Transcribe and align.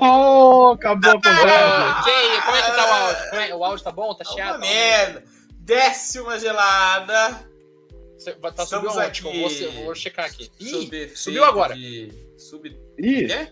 Oh, 0.00 0.72
acabou 0.72 1.10
a. 1.12 1.20
Ah, 1.24 2.02
Jay, 2.04 2.40
como 2.44 2.56
é 2.56 2.62
que 2.62 2.70
tá 2.72 2.86
o 2.86 2.92
áudio? 2.92 3.34
É- 3.40 3.54
O 3.54 3.64
áudio 3.64 3.84
tá 3.84 3.90
bom? 3.92 4.14
Tá 4.14 4.24
Uma 4.26 4.32
chiado? 4.34 4.60
merda. 4.60 5.24
Desce 5.58 6.20
uma 6.20 6.38
gelada. 6.38 7.46
Você- 8.18 8.32
Tá 8.34 8.64
subiu 8.66 8.90
aqui. 9.00 9.22
Vou, 9.22 9.84
vou 9.84 9.94
checar 9.94 10.26
aqui. 10.26 10.50
Ih, 10.60 11.08
subiu 11.14 11.44
agora. 11.44 11.74
de- 11.74 12.12
Sub... 12.38 12.66
Ih, 12.98 13.26
Quê? 13.26 13.48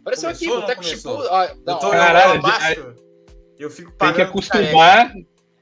Apareceu 0.00 0.28
aqui, 0.30 0.46
Começou 0.46 0.48
ou 0.48 0.54
não 0.54 0.60
Boteco 0.62 0.82
Chipu. 0.84 1.02
começou? 1.02 1.28
Ó, 1.30 1.44
Eu 1.44 1.78
tô 1.78 1.90
Caralho, 1.90 2.38
abaixo. 2.38 2.94
Eu 3.58 3.70
fico 3.70 3.92
tem 3.92 4.12
que 4.14 4.22
acostumar. 4.22 5.12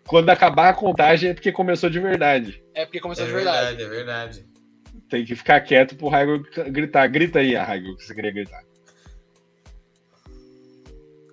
Quando 0.06 0.30
acabar 0.30 0.70
a 0.70 0.74
contagem 0.74 1.30
é 1.30 1.34
porque 1.34 1.52
começou 1.52 1.90
de 1.90 2.00
verdade. 2.00 2.62
É 2.74 2.84
porque 2.86 3.00
começou 3.00 3.24
É 3.24 3.26
de 3.28 3.32
verdade. 3.34 3.76
verdade, 3.76 3.82
é 3.82 3.88
verdade. 3.88 4.46
Tem 5.10 5.24
que 5.24 5.34
ficar 5.36 5.60
quieto 5.60 5.96
pro 5.96 6.08
Raigo 6.08 6.42
gritar. 6.70 7.06
Grita 7.08 7.40
aí, 7.40 7.54
Raigo, 7.54 7.96
que 7.96 8.04
você 8.04 8.14
queria 8.14 8.30
gritar. 8.30 8.62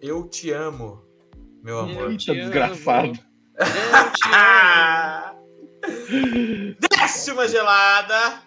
Eu 0.06 0.28
te 0.28 0.52
amo, 0.52 1.02
meu 1.64 1.80
amor. 1.80 2.04
Eu 2.04 2.12
Eita, 2.12 2.24
te 2.26 2.32
amo. 2.32 2.40
desgraçado. 2.42 3.08
Eu 3.08 4.12
te 4.14 4.24
amo. 4.30 4.34
Ah! 4.36 5.36
Uma 7.34 7.48
gelada! 7.48 8.44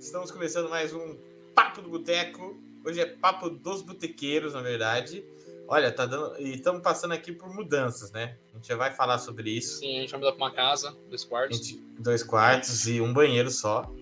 Estamos 0.00 0.30
começando 0.30 0.70
mais 0.70 0.94
um 0.94 1.16
Papo 1.54 1.82
do 1.82 1.90
Boteco. 1.90 2.56
Hoje 2.82 2.98
é 3.00 3.04
Papo 3.04 3.50
dos 3.50 3.82
Botequeiros, 3.82 4.54
na 4.54 4.62
verdade. 4.62 5.22
Olha, 5.68 5.92
tá 5.92 6.06
dando. 6.06 6.40
E 6.40 6.54
estamos 6.54 6.80
passando 6.80 7.12
aqui 7.12 7.30
por 7.30 7.52
mudanças, 7.54 8.10
né? 8.12 8.36
A 8.54 8.56
gente 8.56 8.66
já 8.68 8.76
vai 8.76 8.94
falar 8.94 9.18
sobre 9.18 9.50
isso. 9.50 9.80
Sim, 9.80 9.98
a 9.98 10.00
gente 10.00 10.10
vai 10.12 10.20
mudar 10.20 10.32
pra 10.32 10.44
uma 10.46 10.50
casa, 10.50 10.96
dois 11.10 11.24
quartos. 11.24 11.58
gente- 11.58 11.78
dois 11.98 12.22
quartos 12.22 12.86
e 12.88 13.00
um 13.02 13.12
banheiro 13.12 13.50
só. 13.50 13.92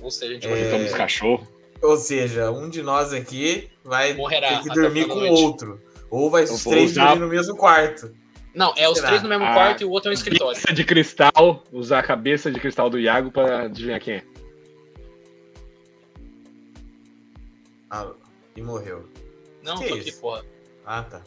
Ou 0.00 0.10
seja, 0.10 0.30
a 0.32 0.34
gente 0.34 0.46
É. 0.46 0.50
vai 0.50 0.62
Estamos 0.62 0.92
cachorro. 0.94 1.46
Ou 1.82 1.96
seja, 1.98 2.50
um 2.50 2.70
de 2.70 2.82
nós 2.82 3.12
aqui 3.12 3.68
vai 3.84 4.14
Morrerá 4.14 4.56
ter 4.58 4.62
que 4.68 4.74
dormir 4.74 5.06
com 5.06 5.14
o 5.14 5.20
noite. 5.20 5.42
outro. 5.42 5.80
Ou 6.10 6.30
vai 6.30 6.44
os 6.44 6.64
três 6.64 6.92
usar- 6.92 7.16
no 7.16 7.26
mesmo 7.28 7.56
quarto. 7.56 8.14
Não, 8.54 8.72
é 8.76 8.88
os 8.88 8.96
Será? 8.96 9.08
três 9.08 9.22
no 9.22 9.28
mesmo 9.28 9.44
Ah. 9.44 9.52
quarto 9.54 9.82
e 9.82 9.84
o 9.84 9.90
outro 9.90 10.08
é 10.08 10.10
um 10.10 10.14
escritório. 10.14 10.54
Cabeça 10.54 10.72
de 10.74 10.84
cristal, 10.84 11.64
usar 11.72 11.98
a 11.98 12.02
cabeça 12.02 12.50
de 12.50 12.58
cristal 12.58 12.88
do 12.90 12.98
Iago 12.98 13.30
pra 13.30 13.62
adivinhar 13.62 14.00
quem 14.00 14.14
é. 14.14 14.22
Ah, 17.90 18.10
e 18.56 18.62
morreu. 18.62 19.08
Não, 19.62 19.78
Que 19.78 19.88
tô 19.88 19.96
isso? 19.96 20.08
aqui, 20.10 20.20
porra. 20.20 20.44
Ah, 20.84 21.02
tá. 21.02 21.22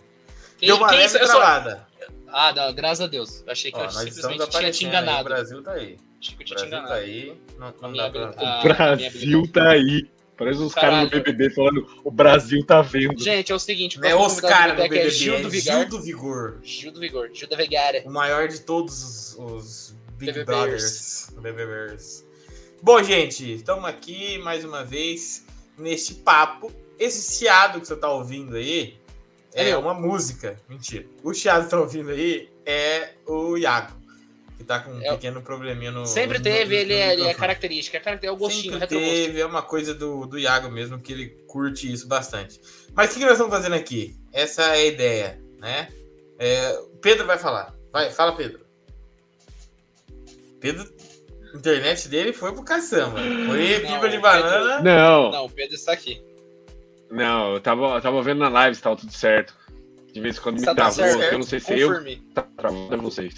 Quem, 0.57 0.67
Deu 0.67 0.77
uma 0.77 0.89
quem 0.89 0.97
é 0.97 1.01
leve 1.01 1.07
isso? 1.15 1.23
Eu 1.23 1.27
sou- 1.27 1.39
travada. 1.39 1.87
Ah, 2.27 2.53
não, 2.53 2.73
graças 2.73 3.01
a 3.01 3.07
Deus. 3.07 3.43
Eu 3.45 3.51
achei 3.51 3.71
que 3.71 3.77
Ó, 3.77 3.83
eu 3.83 3.89
simplesmente 3.91 4.49
tinha 4.49 4.71
te 4.71 4.85
aí, 4.85 4.89
enganado. 4.89 5.21
O 5.21 5.23
Brasil 5.25 5.63
tá 5.63 5.71
aí. 5.71 5.97
Achei 6.19 6.35
que 6.35 6.41
eu 6.41 6.43
O 6.43 6.45
tinha 6.45 6.45
te 6.45 6.53
Brasil 6.53 6.67
enganado. 6.67 6.87
tá 6.87 6.95
aí. 6.95 7.37
Não, 7.57 7.67
A 7.67 7.87
não 7.87 7.93
dá 7.93 8.09
pra... 8.09 8.29
O 8.29 8.33
Ah, 8.37 8.61
Brasil 8.63 9.51
tá 9.51 9.69
aí. 9.71 10.09
Parece 10.41 10.59
os 10.59 10.73
caras 10.73 11.07
do. 11.07 11.21
BBB 11.21 11.51
falando, 11.51 11.87
o 12.03 12.09
Brasil 12.09 12.65
tá 12.65 12.81
vendo. 12.81 13.21
Gente, 13.21 13.51
é 13.51 13.55
o 13.55 13.59
seguinte, 13.59 13.99
o 13.99 14.03
é 14.03 14.15
os 14.15 14.41
caras 14.41 14.75
do 14.75 14.77
Boteco 14.77 14.95
é 14.95 14.97
BBB, 14.97 15.09
Gil 15.11 15.35
é 15.35 15.41
do 15.41 15.51
Gil 15.51 15.61
Vigar. 15.61 15.85
do 15.85 16.01
Vigor. 16.01 16.59
Gil 16.63 16.91
do 16.91 16.99
Vigor, 16.99 17.29
Gil 17.31 17.47
da 17.47 17.55
Vegara. 17.55 18.01
O 18.07 18.09
maior 18.09 18.47
de 18.47 18.59
todos 18.61 19.03
os, 19.03 19.37
os 19.37 19.95
Big 20.17 20.31
BBBers. 20.31 21.27
Brothers. 21.29 21.29
BBBers. 21.35 22.25
Bom, 22.81 23.03
gente, 23.03 23.53
estamos 23.53 23.85
aqui 23.85 24.39
mais 24.39 24.65
uma 24.65 24.83
vez 24.83 25.45
neste 25.77 26.15
papo. 26.15 26.71
Esse 26.97 27.37
chiado 27.37 27.79
que 27.79 27.85
você 27.87 27.95
tá 27.95 28.09
ouvindo 28.09 28.55
aí 28.55 28.97
É 29.53 29.69
é, 29.69 29.77
uma 29.77 29.93
música. 29.93 30.59
Mentira. 30.67 31.05
O 31.23 31.35
chiado 31.35 31.65
que 31.65 31.69
tá 31.69 31.79
ouvindo 31.79 32.09
aí 32.09 32.49
é 32.65 33.11
o 33.27 33.57
Iago, 33.57 33.93
que 34.61 34.67
tá 34.67 34.79
com 34.79 34.91
um 34.91 35.01
É 35.01 35.11
pequeno 35.11 35.41
probleminha 35.41 35.91
no. 35.91 36.05
Sempre 36.05 36.37
no- 36.37 36.43
teve, 36.43 36.75
no 36.75 36.81
ele 36.81 36.93
é, 36.93 36.97
ele 36.97 37.03
é 37.03 37.15
microfone. 37.15 37.35
característica. 37.35 37.97
É, 37.97 38.19
é 38.25 38.31
o 38.31 38.35
gostinho, 38.37 38.73
Sempre 38.73 38.87
teve, 38.87 39.39
é 39.41 39.45
uma 39.45 39.61
coisa 39.61 39.93
do, 39.93 40.25
do 40.25 40.37
Iago 40.39 40.69
mesmo, 40.71 40.99
que 40.99 41.11
ele 41.13 41.27
curte 41.47 41.91
isso 41.91 42.07
bastante. 42.07 42.59
Mas 42.93 43.09
o 43.09 43.13
que, 43.13 43.19
que 43.19 43.25
nós 43.25 43.33
estamos 43.33 43.53
fazendo 43.53 43.75
aqui? 43.75 44.15
Essa 44.33 44.63
é 44.63 44.71
a 44.71 44.85
ideia, 44.85 45.41
né? 45.59 45.89
É, 46.39 46.71
o 46.79 46.97
Pedro 46.97 47.25
vai 47.27 47.37
falar. 47.37 47.73
Vai, 47.91 48.09
fala, 48.11 48.33
Pedro. 48.35 48.61
Pedro, 50.59 50.87
a 51.53 51.57
internet 51.57 52.07
dele 52.07 52.33
foi 52.33 52.51
pro 52.53 52.63
caçamba. 52.63 53.17
Foi 53.19 53.79
Não, 53.79 53.89
fibra 53.91 54.09
de 54.09 54.17
banana. 54.19 54.79
Não, 54.81 55.31
Não, 55.31 55.45
o 55.45 55.49
Pedro 55.49 55.75
está 55.75 55.91
aqui. 55.93 56.21
não, 57.09 57.53
eu 57.53 57.59
tava, 57.61 57.95
eu 57.95 58.01
tava 58.01 58.21
vendo 58.21 58.39
na 58.39 58.49
live 58.49 58.75
se 58.75 58.81
tava 58.81 58.95
tudo 58.95 59.11
certo. 59.11 59.53
De 60.13 60.19
vez 60.19 60.37
em 60.37 60.41
quando 60.41 60.55
me 60.55 60.61
Está 60.61 60.71
tudo 60.75 60.93
travou, 60.95 61.19
certo? 61.19 61.31
eu 61.33 61.39
não 61.39 61.45
sei 61.45 61.59
se 61.59 61.79
eu 61.79 62.17
tá 62.33 62.43
travando, 62.57 62.93
eu 62.93 63.01
não 63.01 63.11
sei. 63.11 63.31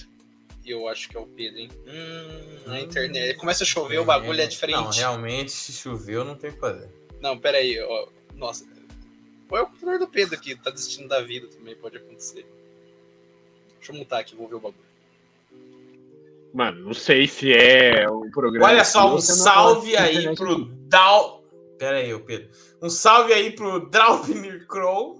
Eu 0.65 0.87
acho 0.87 1.09
que 1.09 1.17
é 1.17 1.19
o 1.19 1.25
Pedro, 1.25 1.59
hein? 1.59 1.69
Hum, 1.85 2.71
a 2.71 2.79
internet. 2.79 3.37
Começa 3.37 3.63
a 3.63 3.67
chover, 3.67 3.99
o 3.99 4.05
bagulho 4.05 4.39
é 4.39 4.47
diferente. 4.47 4.77
Não, 4.77 4.89
realmente, 4.89 5.51
se 5.51 5.73
choveu, 5.73 6.23
não 6.23 6.35
tem 6.35 6.51
o 6.51 6.53
que 6.53 6.59
fazer. 6.59 6.89
Não, 7.19 7.37
pera 7.37 7.57
aí, 7.57 7.79
ó. 7.81 8.07
Nossa. 8.35 8.65
Qual 9.47 9.59
é 9.59 9.63
o 9.63 9.67
computador 9.67 9.99
do 9.99 10.07
Pedro 10.07 10.35
aqui? 10.35 10.55
Tá 10.55 10.71
desistindo 10.71 11.09
da 11.09 11.21
vida 11.21 11.47
também, 11.47 11.75
pode 11.75 11.97
acontecer. 11.97 12.45
Deixa 13.77 13.91
eu 13.91 13.97
mutar 13.97 14.21
aqui, 14.21 14.35
vou 14.35 14.47
ver 14.47 14.55
o 14.55 14.59
bagulho. 14.59 14.93
Mano, 16.53 16.85
não 16.85 16.93
sei 16.93 17.27
se 17.27 17.51
é 17.51 18.07
o 18.09 18.29
programa. 18.31 18.67
Olha 18.67 18.85
só, 18.85 19.13
um 19.13 19.19
salve 19.19 19.97
aí 19.97 20.33
pro. 20.35 20.65
Dal. 20.87 21.43
Pera 21.77 21.97
aí, 21.97 22.13
ô 22.13 22.19
Pedro. 22.19 22.49
Um 22.81 22.89
salve 22.89 23.33
aí 23.33 23.51
pro 23.51 23.89
Draupnir 23.89 24.65
Crow, 24.67 25.19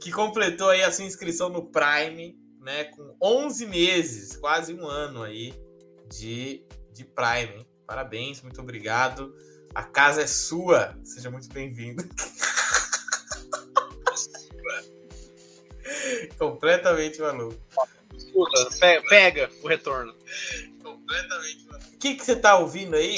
que 0.00 0.10
completou 0.10 0.70
aí 0.70 0.82
a 0.82 0.90
sua 0.90 1.04
inscrição 1.04 1.48
no 1.48 1.62
Prime, 1.62 2.36
né? 2.64 2.84
Com 2.84 3.14
11 3.22 3.66
meses, 3.66 4.36
quase 4.36 4.74
um 4.74 4.86
ano 4.86 5.22
aí 5.22 5.54
de, 6.08 6.64
de 6.92 7.04
Prime. 7.04 7.58
hein? 7.60 7.66
Parabéns, 7.86 8.40
muito 8.42 8.60
obrigado. 8.60 9.34
A 9.74 9.82
casa 9.84 10.22
é 10.22 10.26
sua. 10.26 10.96
Seja 11.04 11.30
muito 11.30 11.48
bem-vindo. 11.52 12.02
Completamente 16.38 17.20
maluco. 17.20 17.58
Escuta, 18.16 18.70
pe- 18.80 19.02
pega 19.08 19.50
o 19.62 19.68
retorno. 19.68 20.14
Completamente 20.82 21.66
maluco. 21.66 21.86
O 21.94 21.98
que, 21.98 22.14
que 22.14 22.24
você 22.24 22.36
tá 22.36 22.56
ouvindo 22.58 22.96
aí? 22.96 23.16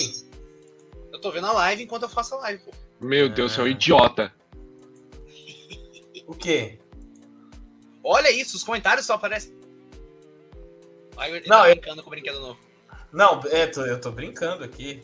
Eu 1.13 1.21
tô 1.21 1.31
vendo 1.31 1.47
a 1.47 1.53
live 1.53 1.83
enquanto 1.85 2.03
eu 2.03 2.09
faço 2.09 2.35
a 2.35 2.39
live, 2.39 2.63
pô. 2.65 2.73
Meu 3.01 3.29
Deus, 3.29 3.53
você 3.53 3.61
é 3.61 3.65
um 3.65 3.69
idiota. 3.69 4.33
O 6.27 6.35
quê? 6.35 6.79
Olha 8.09 8.31
isso, 8.31 8.57
os 8.57 8.63
comentários 8.63 9.05
só 9.05 9.15
aparecem. 9.15 9.53
Aí 11.17 11.43
Não, 11.47 11.63
tá 11.63 11.69
eu- 11.69 11.75
brincando 11.75 12.03
com 12.03 12.09
o 12.09 12.11
brinquedo 12.11 12.41
novo. 12.41 12.59
Não, 13.13 13.41
é, 13.51 13.67
tô- 13.67 13.85
eu 13.85 14.01
tô 14.01 14.11
brincando 14.13 14.63
aqui. 14.63 15.03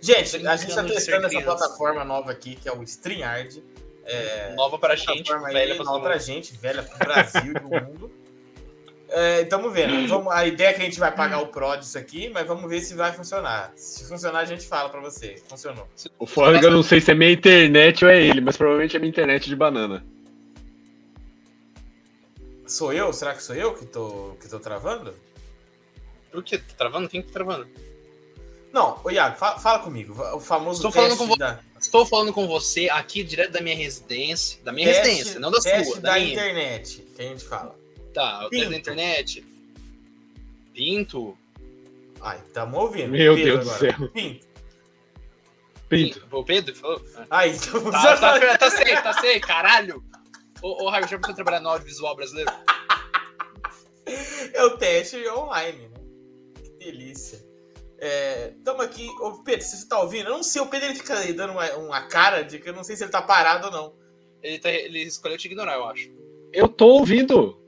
Gente, 0.00 0.18
a 0.18 0.22
gente 0.38 0.42
tá 0.44 0.56
Brincando 0.82 0.94
testando 0.94 1.26
essa 1.26 1.42
plataforma 1.42 2.04
nova 2.04 2.30
aqui, 2.30 2.54
que 2.54 2.68
é 2.68 2.72
o 2.72 2.82
StreamYard. 2.82 3.62
É, 4.04 4.54
Nova 4.54 4.78
pra 4.78 4.96
gente, 4.96 5.32
aí, 5.32 5.52
velha 5.52 5.74
pra 5.76 5.84
nova 5.84 6.00
pra 6.00 6.18
gente, 6.18 6.56
velha 6.56 6.82
pro 6.82 6.98
Brasil 6.98 7.50
e 7.50 7.54
pro 7.54 7.68
mundo. 7.68 8.10
É, 9.12 9.42
tamo 9.46 9.70
vendo. 9.72 10.06
Vamos, 10.06 10.32
a 10.32 10.46
ideia 10.46 10.68
é 10.68 10.72
que 10.72 10.82
a 10.82 10.84
gente 10.84 11.00
vai 11.00 11.12
pagar 11.12 11.40
o 11.40 11.48
Pro 11.48 11.74
disso 11.74 11.98
aqui, 11.98 12.28
mas 12.28 12.46
vamos 12.46 12.70
ver 12.70 12.80
se 12.80 12.94
vai 12.94 13.12
funcionar. 13.12 13.72
Se 13.74 14.08
funcionar, 14.08 14.38
a 14.38 14.44
gente 14.44 14.64
fala 14.64 14.88
pra 14.88 15.00
você. 15.00 15.34
Funcionou. 15.48 15.84
O 16.16 16.26
é 16.54 16.60
que 16.60 16.64
eu 16.66 16.70
não 16.70 16.84
sei 16.84 17.00
se 17.00 17.10
é 17.10 17.14
minha 17.14 17.32
internet 17.32 18.04
ou 18.04 18.10
é 18.12 18.22
ele, 18.22 18.40
mas 18.40 18.56
provavelmente 18.56 18.94
é 18.94 19.00
minha 19.00 19.10
internet 19.10 19.48
de 19.48 19.56
banana. 19.56 20.06
Sou 22.70 22.92
eu? 22.92 23.12
Será 23.12 23.34
que 23.34 23.42
sou 23.42 23.54
eu 23.56 23.74
que 23.74 23.84
tô, 23.84 24.36
que 24.40 24.48
tô 24.48 24.58
travando? 24.60 25.14
Por 26.30 26.42
quê? 26.44 26.58
Tá 26.58 26.74
travando? 26.78 27.08
Quem 27.08 27.22
tá 27.22 27.32
travando? 27.32 27.66
Não, 28.72 29.00
ô 29.02 29.10
Iago, 29.10 29.36
fa- 29.36 29.58
fala 29.58 29.80
comigo. 29.80 30.14
O 30.34 30.38
famoso 30.40 30.78
Estou 30.78 30.92
falando 30.92 31.08
teste 31.10 31.22
com 31.24 31.26
vo- 31.28 31.36
da, 31.36 31.60
Estou 31.80 32.06
falando 32.06 32.32
com 32.32 32.46
você 32.46 32.88
aqui 32.88 33.24
direto 33.24 33.50
da 33.50 33.60
minha 33.60 33.74
residência. 33.74 34.60
Da 34.62 34.70
minha 34.72 34.86
teste- 34.86 35.08
residência, 35.08 35.40
não 35.40 35.50
da 35.50 35.58
teste 35.60 35.92
sua, 35.92 36.00
da, 36.00 36.12
da 36.12 36.18
minha. 36.20 36.32
internet, 36.32 37.02
que 37.16 37.20
a 37.22 37.24
gente 37.24 37.44
fala. 37.44 37.76
Tá, 38.14 38.46
o 38.46 38.50
teste 38.50 38.56
Pinto. 38.66 38.70
da 38.70 38.76
internet. 38.78 39.44
Pinto. 40.72 41.36
Ai, 42.20 42.40
tamo 42.52 42.78
ouvindo. 42.78 43.10
Meu 43.10 43.34
Pedro 43.34 43.52
Deus 43.52 43.64
do 43.64 43.70
agora. 43.74 43.96
céu. 43.98 44.08
Pinto. 44.10 44.46
Pinto. 45.88 46.22
O 46.30 46.44
Pedro 46.44 46.72
que 46.72 46.78
falou? 46.78 47.02
Ah. 47.16 47.26
Aí, 47.30 47.56
então 47.56 47.90
Tá, 47.90 48.16
tá, 48.16 48.58
tá 48.58 48.70
safe, 48.70 49.02
tá 49.02 49.12
safe, 49.14 49.40
caralho. 49.40 50.04
Ô, 50.62 50.84
ô 50.84 50.90
Raio, 50.90 51.08
já 51.08 51.18
pensou 51.18 51.34
trabalhar 51.34 51.60
no 51.60 51.68
audiovisual 51.70 52.14
brasileiro? 52.16 52.50
é 54.54 54.64
o 54.64 54.76
teste 54.76 55.16
online, 55.28 55.88
né? 55.88 56.00
Que 56.62 56.70
delícia. 56.84 57.38
Estamos 58.56 58.84
aqui. 58.84 59.06
Ô, 59.20 59.42
Pedro, 59.42 59.62
se 59.64 59.76
você 59.76 59.88
tá 59.88 60.00
ouvindo, 60.00 60.28
eu 60.28 60.32
não 60.36 60.42
sei, 60.42 60.62
o 60.62 60.66
Pedro 60.66 60.88
ele 60.88 60.94
fica 60.96 61.18
aí 61.18 61.32
dando 61.32 61.52
uma, 61.52 61.66
uma 61.76 62.02
cara 62.02 62.42
de 62.42 62.58
que 62.58 62.68
eu 62.68 62.72
não 62.74 62.82
sei 62.84 62.96
se 62.96 63.04
ele 63.04 63.10
tá 63.10 63.22
parado 63.22 63.66
ou 63.66 63.72
não. 63.72 63.94
Ele, 64.42 64.58
tá- 64.58 64.70
ele 64.70 65.02
escolheu 65.02 65.36
te 65.36 65.46
ignorar, 65.46 65.74
eu 65.74 65.84
acho. 65.84 66.10
Eu 66.52 66.68
tô 66.68 66.86
ouvindo, 66.88 67.58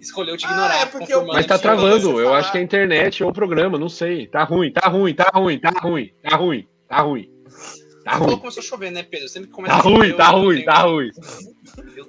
Escolheu 0.00 0.36
te 0.36 0.46
Ah, 0.46 0.50
ignorar. 0.50 0.80
é 0.80 0.86
porque 0.86 1.12
eu- 1.12 1.26
mas 1.26 1.44
tá 1.46 1.58
travando. 1.58 2.20
Eu 2.20 2.32
acho 2.32 2.52
que 2.52 2.58
é 2.58 2.60
a 2.60 2.64
internet 2.64 3.22
ou 3.24 3.30
o 3.30 3.32
programa, 3.32 3.76
não 3.78 3.88
sei. 3.88 4.28
Tá 4.28 4.44
ruim, 4.44 4.72
tá 4.72 4.88
ruim, 4.88 5.12
tá 5.12 5.28
ruim, 5.34 5.58
tá 5.58 5.70
ruim, 5.70 6.12
tá 6.22 6.36
ruim, 6.36 6.68
tá 6.88 7.00
ruim. 7.00 7.32
Tá 7.44 7.50
Falou 7.50 7.87
que 8.16 8.24
ruim. 8.24 8.38
começou 8.38 8.60
a 8.60 8.64
chover, 8.66 8.90
né, 8.90 9.02
Pedro? 9.02 9.28
Sempre 9.28 9.50
começa 9.50 9.74
Tá 9.74 9.80
a 9.80 9.82
chover, 9.82 9.96
ruim, 9.98 10.16
tá 10.16 10.30
eu 10.32 10.38
ruim, 10.38 10.54
tenho- 10.56 10.66
tá 10.66 10.78
ruim. 10.82 11.10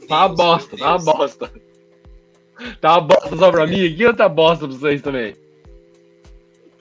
Tá 0.07 0.15
uma 0.25 0.29
bosta, 0.29 0.77
tá 0.77 0.95
uma 0.95 0.99
bosta. 1.13 1.51
Tá 2.81 2.91
uma 2.97 3.01
bosta 3.01 3.37
só 3.37 3.51
pra 3.51 3.65
mim 3.67 3.85
aqui 3.85 4.05
ou 4.05 4.13
tá 4.13 4.27
bosta 4.29 4.67
pra 4.67 4.75
vocês 4.77 5.01
também? 5.01 5.35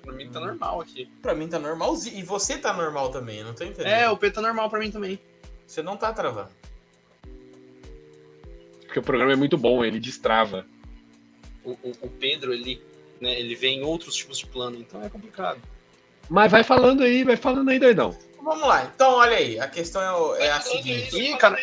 Pra 0.02 0.12
mim 0.12 0.28
tá 0.30 0.40
normal 0.40 0.80
aqui. 0.80 1.06
Pra 1.22 1.34
mim 1.34 1.48
tá 1.48 1.58
normalzinho. 1.58 2.18
E 2.18 2.22
você 2.22 2.58
tá 2.58 2.72
normal 2.72 3.10
também, 3.10 3.38
eu 3.38 3.46
não 3.46 3.54
tô 3.54 3.64
entendendo. 3.64 3.86
É, 3.92 4.10
o 4.10 4.16
Pedro 4.16 4.36
tá 4.36 4.42
normal 4.42 4.68
pra 4.70 4.78
mim 4.80 4.90
também. 4.90 5.18
Você 5.66 5.82
não 5.82 5.96
tá 5.96 6.12
travando. 6.12 6.50
Porque 8.86 8.98
o 8.98 9.02
programa 9.02 9.32
é 9.32 9.36
muito 9.36 9.56
bom, 9.58 9.84
ele 9.84 10.00
destrava. 10.00 10.64
O, 11.62 11.72
o, 11.72 11.92
o 12.02 12.08
Pedro, 12.08 12.52
ele, 12.54 12.80
né, 13.20 13.38
ele 13.38 13.54
vê 13.54 13.68
em 13.68 13.82
outros 13.82 14.14
tipos 14.16 14.38
de 14.38 14.46
plano, 14.46 14.78
então 14.78 15.02
é 15.04 15.10
complicado. 15.10 15.60
Mas 16.28 16.50
vai 16.50 16.62
falando 16.62 17.02
aí, 17.02 17.24
vai 17.24 17.36
falando 17.36 17.68
aí, 17.70 17.78
doidão. 17.78 18.16
Vamos 18.42 18.66
lá. 18.66 18.90
Então, 18.94 19.14
olha 19.14 19.36
aí. 19.36 19.58
A 19.58 19.68
questão 19.68 20.36
é, 20.36 20.46
é 20.46 20.50
a 20.52 20.60
seguinte. 20.60 21.16
Ih, 21.16 21.36
cara, 21.36 21.56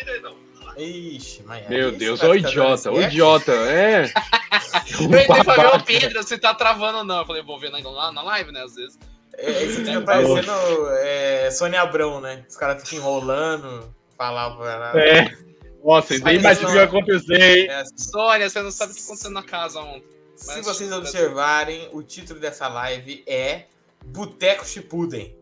Ixi, 0.76 1.42
mas 1.44 1.66
Meu 1.68 1.88
aí 1.88 1.96
Deus, 1.96 2.20
ô 2.20 2.26
dando 2.26 2.36
idiota, 2.36 2.90
ô 2.92 3.00
idiota, 3.00 3.52
é. 3.52 4.12
eu 5.00 5.06
entrei 5.06 5.44
pra 5.44 5.54
ver 5.54 5.66
o. 5.74 5.84
Pedro, 5.84 6.22
você 6.22 6.36
tá 6.36 6.54
travando 6.54 6.98
ou 6.98 7.04
não? 7.04 7.20
Eu 7.20 7.26
falei, 7.26 7.42
vou 7.42 7.58
ver 7.58 7.70
na, 7.70 7.80
na, 7.80 8.12
na 8.12 8.22
live, 8.22 8.52
né, 8.52 8.62
às 8.62 8.74
vezes. 8.74 8.98
É, 9.38 9.64
isso 9.64 9.78
fica 9.78 9.92
É, 9.92 10.00
parecendo 10.00 10.52
é, 10.98 11.50
Sônia 11.50 11.80
Abrão, 11.80 12.20
né? 12.20 12.44
Os 12.48 12.56
caras 12.56 12.82
ficam 12.82 12.98
enrolando, 12.98 13.94
falavam. 14.18 14.66
É. 14.98 15.34
Nossa, 15.82 16.14
nem 16.14 16.40
Mas 16.40 16.58
imaginam 16.60 16.68
o 16.68 16.72
que 16.72 16.78
ia 16.78 16.84
acontecer, 16.84 17.40
hein? 17.40 17.66
É 17.68 17.74
assim. 17.76 17.98
Sônia, 17.98 18.50
você 18.50 18.62
não 18.62 18.70
sabe 18.70 18.92
o 18.92 18.94
que 18.94 19.02
aconteceu 19.02 19.30
na 19.30 19.42
casa 19.42 19.80
ontem. 19.80 20.04
Se 20.34 20.56
Mas- 20.56 20.66
vocês 20.66 20.92
observarem, 20.92 21.88
o 21.92 22.02
título 22.02 22.38
dessa 22.38 22.68
live 22.68 23.24
é 23.26 23.64
Boteco 24.06 24.64
Shippuden. 24.66 25.34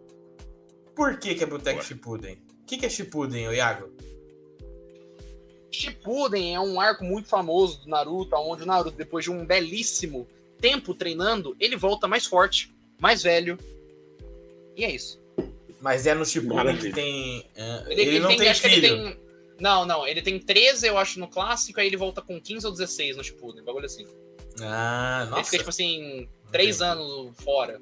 Por 0.94 1.18
que, 1.18 1.34
que 1.34 1.42
é 1.44 1.46
Boteco 1.46 1.82
Shippuden? 1.82 2.34
O 2.62 2.66
que, 2.66 2.78
que 2.78 2.86
é 2.86 2.88
Shippuden, 2.88 3.48
ô 3.48 3.52
Iago? 3.52 3.90
Shippuden 5.70 6.54
é 6.54 6.60
um 6.60 6.80
arco 6.80 7.04
muito 7.04 7.28
famoso 7.28 7.80
do 7.82 7.88
Naruto, 7.90 8.34
onde 8.36 8.62
o 8.62 8.66
Naruto, 8.66 8.96
depois 8.96 9.24
de 9.24 9.30
um 9.30 9.44
belíssimo 9.44 10.26
tempo 10.60 10.94
treinando, 10.94 11.56
ele 11.58 11.76
volta 11.76 12.06
mais 12.06 12.26
forte, 12.26 12.70
mais 12.98 13.22
velho. 13.22 13.58
E 14.76 14.84
é 14.84 14.90
isso. 14.90 15.20
Mas 15.80 16.06
é 16.06 16.14
no 16.14 16.24
Shippuden 16.24 16.76
que 16.78 16.90
tem. 16.92 17.44
é, 17.56 17.84
Ele, 17.88 18.00
ele, 18.02 18.10
ele 18.10 18.20
não 18.20 18.28
tem, 18.28 18.38
tem, 18.38 18.48
acho 18.48 18.62
que 18.62 18.68
filho. 18.70 18.86
ele 18.86 19.02
tem. 19.14 19.24
Não, 19.60 19.84
não, 19.84 20.06
ele 20.06 20.20
tem 20.22 20.38
13, 20.38 20.86
eu 20.88 20.98
acho, 20.98 21.20
no 21.20 21.28
clássico, 21.28 21.78
aí 21.78 21.86
ele 21.86 21.96
volta 21.96 22.20
com 22.20 22.40
15 22.40 22.66
ou 22.66 22.72
16 22.72 23.16
no 23.16 23.22
Shippuden, 23.24 23.62
bagulho 23.62 23.86
assim. 23.86 24.06
Ah, 24.60 25.20
Ele 25.22 25.30
nossa. 25.30 25.44
fica, 25.44 25.58
tipo 25.58 25.70
assim, 25.70 26.28
3 26.50 26.76
Entendi. 26.76 26.90
anos 26.90 27.32
fora. 27.42 27.80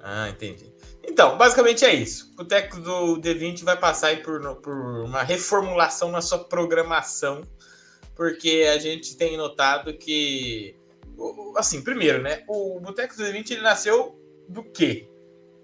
Ah, 0.00 0.28
entendi. 0.28 0.72
Então, 1.04 1.36
basicamente 1.36 1.84
é 1.84 1.94
isso. 1.94 2.30
O 2.32 2.36
Boteco 2.36 2.80
do 2.80 3.20
D20 3.20 3.64
vai 3.64 3.76
passar 3.76 4.08
aí 4.08 4.18
por, 4.18 4.56
por 4.56 5.04
uma 5.04 5.22
reformulação 5.22 6.10
na 6.10 6.20
sua 6.20 6.44
programação, 6.44 7.42
porque 8.14 8.68
a 8.72 8.78
gente 8.78 9.16
tem 9.16 9.36
notado 9.36 9.94
que, 9.94 10.76
assim, 11.56 11.82
primeiro, 11.82 12.22
né? 12.22 12.44
O 12.48 12.78
Boteco 12.80 13.16
do 13.16 13.24
D20 13.24 13.52
ele 13.52 13.62
nasceu 13.62 14.20
do 14.48 14.62
quê? 14.62 15.08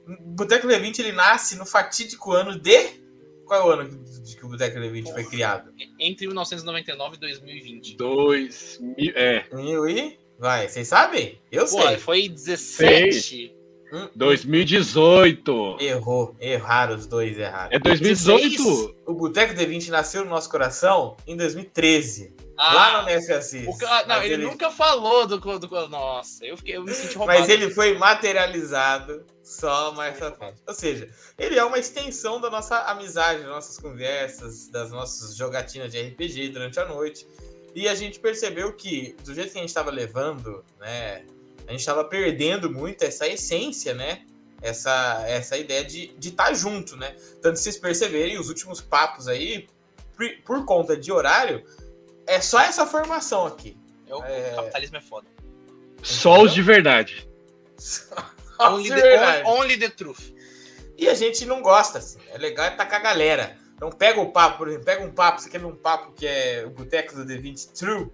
O 0.07 0.31
Boteco 0.35 0.67
do 0.67 0.73
D20 0.73 0.99
ele 0.99 1.13
nasce 1.13 1.57
no 1.57 1.65
fatídico 1.65 2.33
ano 2.33 2.59
de 2.59 3.05
qual 3.45 3.61
é 3.61 3.65
o 3.65 3.81
ano 3.81 4.05
de 4.23 4.37
que 4.37 4.45
o 4.45 4.49
Boteco 4.49 4.79
do 4.79 4.87
D20 4.87 5.13
foi 5.13 5.25
criado? 5.25 5.73
Entre 5.99 6.27
1999 6.27 7.17
e 7.17 7.21
2020. 7.21 7.97
Dois 7.97 8.79
mil. 8.81 9.13
É, 9.15 9.47
Mil 9.53 9.89
e 9.89 10.19
vai, 10.39 10.69
vocês 10.69 10.89
sabem? 10.89 11.41
Eu 11.53 11.67
Pô, 11.67 11.83
sei. 11.83 11.97
foi 11.99 12.29
17. 12.29 13.55
Hum, 13.95 14.09
2018. 14.17 15.77
Errou, 15.79 16.35
erraram 16.41 16.97
os 16.97 17.07
dois 17.07 17.39
erraram. 17.39 17.71
É 17.73 17.79
2018. 17.79 18.97
O 19.07 19.15
Boteco 19.15 19.55
D20 19.55 19.89
nasceu 19.89 20.25
no 20.25 20.31
nosso 20.31 20.51
coração 20.51 21.17
em 21.27 21.37
2013. 21.37 22.35
Ah, 22.57 22.75
lá 22.75 23.03
no 23.03 23.09
NSAC. 23.09 23.67
o 23.67 24.07
não, 24.07 24.23
ele, 24.23 24.37
nunca 24.39 24.71
falou 24.71 25.27
do, 25.27 25.39
do, 25.39 25.59
do- 25.59 25.89
Nossa, 25.89 26.45
eu, 26.45 26.57
fiquei, 26.57 26.77
eu 26.77 26.85
me 26.85 26.93
senti 26.93 27.17
roubado. 27.17 27.39
Mas 27.39 27.49
ele 27.49 27.71
foi 27.71 27.97
materializado 27.99 29.25
só 29.43 29.93
mais 29.93 30.17
pra 30.17 30.33
frente. 30.33 30.61
Ou 30.67 30.75
seja, 30.75 31.09
ele 31.39 31.59
é 31.59 31.65
uma 31.65 31.79
extensão 31.79 32.41
da 32.41 32.51
nossa 32.51 32.79
amizade, 32.83 33.41
das 33.41 33.49
nossas 33.49 33.79
conversas, 33.79 34.69
das 34.69 34.91
nossas 34.91 35.37
jogatinas 35.37 35.93
de 35.93 36.01
RPG 36.01 36.49
durante 36.49 36.79
a 36.81 36.85
noite. 36.87 37.27
E 37.75 37.89
a 37.89 37.95
gente 37.95 38.21
percebeu 38.21 38.73
que, 38.73 39.17
do 39.25 39.35
jeito 39.35 39.51
que 39.53 39.59
a 39.59 39.61
gente 39.61 39.71
estava 39.71 39.91
levando, 39.91 40.65
né, 40.79 41.25
a 41.67 41.71
gente 41.71 41.81
estava 41.81 42.05
perdendo 42.05 42.71
muito 42.71 43.03
essa 43.05 43.27
essência, 43.27 43.95
né? 43.95 44.23
Essa, 44.63 45.23
essa 45.27 45.57
ideia 45.59 45.85
de 45.85 46.15
estar 46.21 46.53
junto, 46.55 46.97
né? 46.97 47.15
Tanto 47.43 47.57
se 47.57 47.65
vocês 47.65 47.77
perceberem, 47.77 48.39
os 48.39 48.49
últimos 48.49 48.81
papos 48.81 49.29
aí, 49.29 49.69
por, 50.17 50.27
por 50.45 50.65
conta 50.65 50.97
de 50.97 51.13
horário, 51.13 51.63
é 52.27 52.41
só 52.41 52.61
essa 52.61 52.87
formação 52.87 53.45
aqui. 53.47 53.77
É, 54.09 54.15
o 54.15 54.25
É. 54.25 54.51
capitalismo 54.55 54.97
é 54.97 55.01
foda. 55.01 55.27
Só 56.03 56.43
os 56.43 56.53
de 56.55 56.63
verdade. 56.63 57.29
Only 58.61 58.85
De 58.85 58.89
the, 58.95 59.01
verdade. 59.01 59.43
only, 59.47 59.61
only 59.61 59.77
the 59.79 59.89
truth. 59.89 60.33
E 60.97 61.09
a 61.09 61.15
gente 61.15 61.45
não 61.45 61.61
gosta, 61.61 61.99
assim. 61.99 62.19
É 62.33 62.39
legal 62.39 62.69
estar 62.69 62.87
com 62.87 62.95
a 62.95 62.99
galera. 63.01 63.59
Então 63.75 63.91
pega 63.91 64.21
o 64.21 64.31
papo, 64.31 64.59
por 64.59 64.69
exemplo, 64.69 64.85
pega 64.85 65.03
um 65.05 65.11
papo, 65.11 65.41
você 65.43 65.51
quer 65.51 65.59
ver 65.59 65.67
um 65.67 65.75
papo 65.75 66.13
que 66.13 66.25
é 66.27 66.63
o 66.65 66.71
Boteco 66.71 67.17
do 67.17 67.25
D20 67.27 67.73
True, 67.77 68.05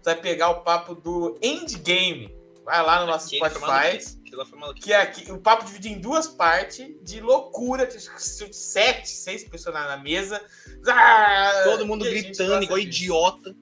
você 0.00 0.14
vai 0.14 0.16
pegar 0.20 0.50
o 0.50 0.60
papo 0.60 0.94
do 0.94 1.36
Endgame. 1.42 2.32
Vai 2.64 2.82
lá 2.82 3.00
no 3.00 3.06
nosso 3.06 3.28
Spotify. 3.34 3.60
maluquice. 3.60 4.18
Aquilo 4.20 4.38
lá 4.38 4.46
foi 4.46 4.58
maluquice. 4.58 4.86
Que 4.86 4.92
é 4.92 5.00
aqui, 5.00 5.32
o 5.32 5.38
papo 5.38 5.64
dividido 5.64 5.94
em 5.94 6.00
duas 6.00 6.26
partes 6.26 6.88
de 7.02 7.20
loucura, 7.20 7.86
de 7.86 8.00
sete, 8.00 9.08
seis 9.08 9.44
pessoas 9.44 9.74
na 9.74 9.96
mesa. 9.96 10.40
Ah, 10.86 11.62
Todo 11.64 11.86
mundo 11.86 12.04
gritando, 12.04 12.62
igual 12.62 12.78
disso. 12.78 12.88
idiota. 12.88 13.54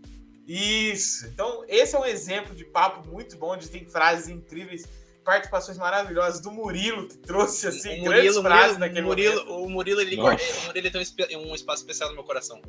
Isso. 0.47 1.27
Então, 1.29 1.65
esse 1.69 1.95
é 1.95 1.99
um 1.99 2.05
exemplo 2.05 2.55
de 2.55 2.65
papo 2.65 3.09
muito 3.09 3.37
bom, 3.37 3.53
onde 3.53 3.69
tem 3.69 3.87
frases 3.87 4.29
incríveis, 4.29 4.85
participações 5.25 5.79
maravilhosas 5.79 6.41
do 6.41 6.51
Murilo, 6.51 7.07
que 7.07 7.19
trouxe 7.19 7.69
assim, 7.69 8.01
o 8.01 8.05
grandes 8.05 8.35
Murilo, 8.37 8.43
frases 8.43 8.77
Murilo, 8.77 8.79
naquele 8.81 9.07
Murilo, 9.07 9.45
momento. 9.45 9.65
o 9.65 9.71
Murilo, 9.71 10.01
ele, 10.01 10.17
guarda, 10.17 10.43
o 10.43 10.67
Murilo 10.67 10.91
tem 10.91 11.37
um, 11.37 11.55
espaço 11.55 11.83
especial 11.83 12.09
no 12.09 12.17
meu 12.17 12.25
coração. 12.25 12.61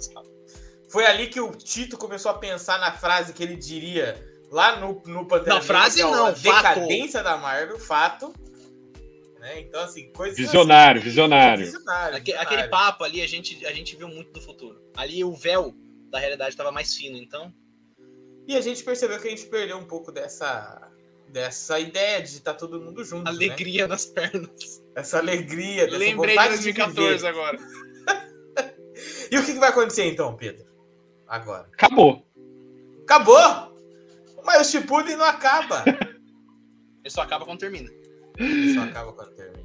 Foi 0.90 1.06
ali 1.06 1.28
que 1.28 1.40
o 1.40 1.52
Tito 1.52 1.98
começou 1.98 2.30
a 2.30 2.36
pensar 2.36 2.80
na 2.80 2.92
frase 2.92 3.34
que 3.34 3.42
ele 3.42 3.56
diria 3.56 4.31
lá 4.52 4.80
no, 4.80 5.02
no 5.06 5.26
Pantera 5.26 5.56
Não, 5.56 5.62
frase 5.62 6.02
é 6.02 6.06
o- 6.06 6.12
não, 6.12 6.26
a 6.28 6.36
fato. 6.36 6.42
decadência 6.76 7.24
da 7.24 7.38
Marvel, 7.38 7.80
fato. 7.80 8.34
Né? 9.40 9.62
Então, 9.62 9.82
assim, 9.82 10.12
coisas 10.12 10.38
Visionário, 10.38 11.00
assim, 11.00 11.10
visionário. 11.10 11.66
visionário, 11.66 12.18
Aque- 12.18 12.26
visionário. 12.32 12.48
aquele 12.58 12.68
papo 12.70 13.04
ali, 13.04 13.22
a 13.22 13.28
gente, 13.28 13.66
a 13.66 13.74
gente 13.74 13.96
viu 13.96 14.08
muito 14.08 14.32
do 14.34 14.42
futuro. 14.42 14.80
Ali 14.96 15.24
o 15.24 15.34
véu 15.34 15.74
da 16.12 16.20
realidade 16.20 16.52
estava 16.52 16.72
mais 16.72 16.94
fino, 16.94 17.18
então. 17.18 17.52
E 18.48 18.56
a 18.56 18.62
gente 18.62 18.84
percebeu 18.84 19.20
que 19.20 19.28
a 19.28 19.32
gente 19.32 19.46
perdeu 19.48 19.78
um 19.78 19.86
pouco 19.86 20.12
dessa, 20.12 20.92
dessa 21.30 21.80
ideia 21.80 22.20
de 22.22 22.28
estar 22.30 22.54
todo 22.54 22.80
mundo 22.82 23.04
junto. 23.04 23.24
Né? 23.24 23.30
Alegria 23.32 23.88
nas 23.88 24.06
pernas. 24.06 24.84
Essa 24.96 25.18
alegria, 25.20 25.86
dessa 25.86 25.98
Lembrei 25.98 26.36
de 26.36 26.42
vontade 26.44 26.58
de 26.62 26.74
2014 26.74 27.16
viver. 27.18 27.28
agora. 27.28 27.58
E 29.32 29.38
o 29.38 29.46
que 29.46 29.54
vai 29.54 29.70
acontecer 29.70 30.06
então, 30.06 30.36
Pedro? 30.36 30.66
Agora. 31.26 31.68
Acabou. 31.74 32.28
Acabou! 33.04 33.71
Mas 34.46 34.68
o 34.68 34.72
Shippuden 34.72 35.16
não 35.16 35.26
acaba. 35.26 35.84
Ele 35.88 37.10
só 37.10 37.22
acaba 37.22 37.46
quando 37.46 37.60
termina. 37.60 37.90
Ele 38.38 38.74
só 38.74 38.82
acaba 38.82 39.14
quando 39.14 39.32
termina. 39.36 39.62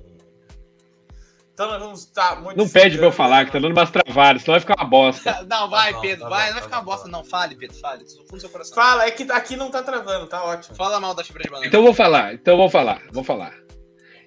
Então 1.52 1.70
nós 1.70 1.80
vamos 1.80 2.00
estar 2.00 2.40
muito. 2.42 2.58
Não 2.58 2.68
pede 2.68 2.98
pra 2.98 3.06
eu 3.06 3.12
falar, 3.12 3.46
que 3.46 3.52
tá 3.52 3.58
dando 3.58 3.72
umas 3.72 3.90
travadas, 3.90 4.42
senão 4.42 4.52
vai 4.52 4.60
ficar 4.60 4.74
uma 4.78 4.84
bosta. 4.88 5.42
Não, 5.48 5.70
vai, 5.70 5.94
bom, 5.94 6.00
Pedro, 6.02 6.24
tá 6.24 6.28
vai. 6.28 6.40
bom, 6.40 6.46
não 6.46 6.52
vai 6.52 6.60
tá 6.60 6.68
ficar 6.68 6.80
bom, 6.80 6.84
bosta, 6.84 7.04
tá 7.04 7.10
não. 7.10 7.24
Fale, 7.24 7.56
Pedro, 7.56 7.76
fale. 7.78 8.04
Do 8.04 8.10
fundo 8.10 8.32
do 8.32 8.40
seu 8.40 8.50
coração. 8.50 8.74
Fala, 8.74 9.06
é 9.06 9.10
que 9.10 9.22
aqui 9.32 9.56
não 9.56 9.70
tá 9.70 9.82
travando, 9.82 10.26
tá 10.26 10.44
ótimo. 10.44 10.76
Fala 10.76 11.00
mal 11.00 11.14
da 11.14 11.24
fibra 11.24 11.42
de 11.42 11.48
banana. 11.48 11.66
Então 11.66 11.80
eu 11.80 11.84
vou 11.84 11.94
falar, 11.94 12.34
então 12.34 12.52
eu 12.54 12.58
vou 12.58 12.68
falar, 12.68 13.00
vou 13.10 13.24
falar. 13.24 13.54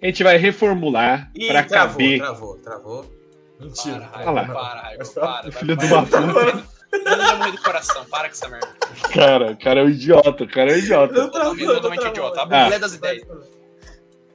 A 0.01 0.05
gente 0.07 0.23
vai 0.23 0.37
reformular 0.37 1.29
Ih, 1.35 1.47
pra 1.49 1.63
travou, 1.65 1.91
caber. 1.91 2.17
travou, 2.19 2.57
travou. 2.57 3.19
Mentira. 3.59 4.07
Para, 4.07 4.21
Olha 4.21 4.31
lá. 4.31 4.41
Raigo, 4.41 4.53
para, 4.53 4.81
Raigo, 4.81 5.13
para. 5.13 5.51
Filho 5.51 5.77
de 5.77 5.85
uma 5.85 6.05
puta. 6.05 6.78
Eu 6.91 7.17
não 7.17 7.25
ia 7.25 7.35
morrer 7.35 7.51
do 7.51 7.61
coração, 7.61 8.05
para 8.05 8.27
com 8.27 8.33
essa 8.33 8.49
merda. 8.49 8.67
Cara, 9.13 9.51
o 9.51 9.57
cara 9.57 9.79
é 9.81 9.83
um 9.83 9.89
idiota, 9.89 10.43
o 10.43 10.47
cara 10.47 10.71
é 10.71 10.75
um 10.75 10.77
idiota. 10.79 11.13
Travou, 11.13 11.31
Totalmente, 11.31 11.65
não 11.65 11.73
totalmente 11.75 11.99
travou. 11.99 12.17
idiota. 12.17 12.39
A 12.39 12.43
Ah. 12.43 12.63
bublé 12.63 12.79
das 12.79 12.93
ideias. 12.95 13.23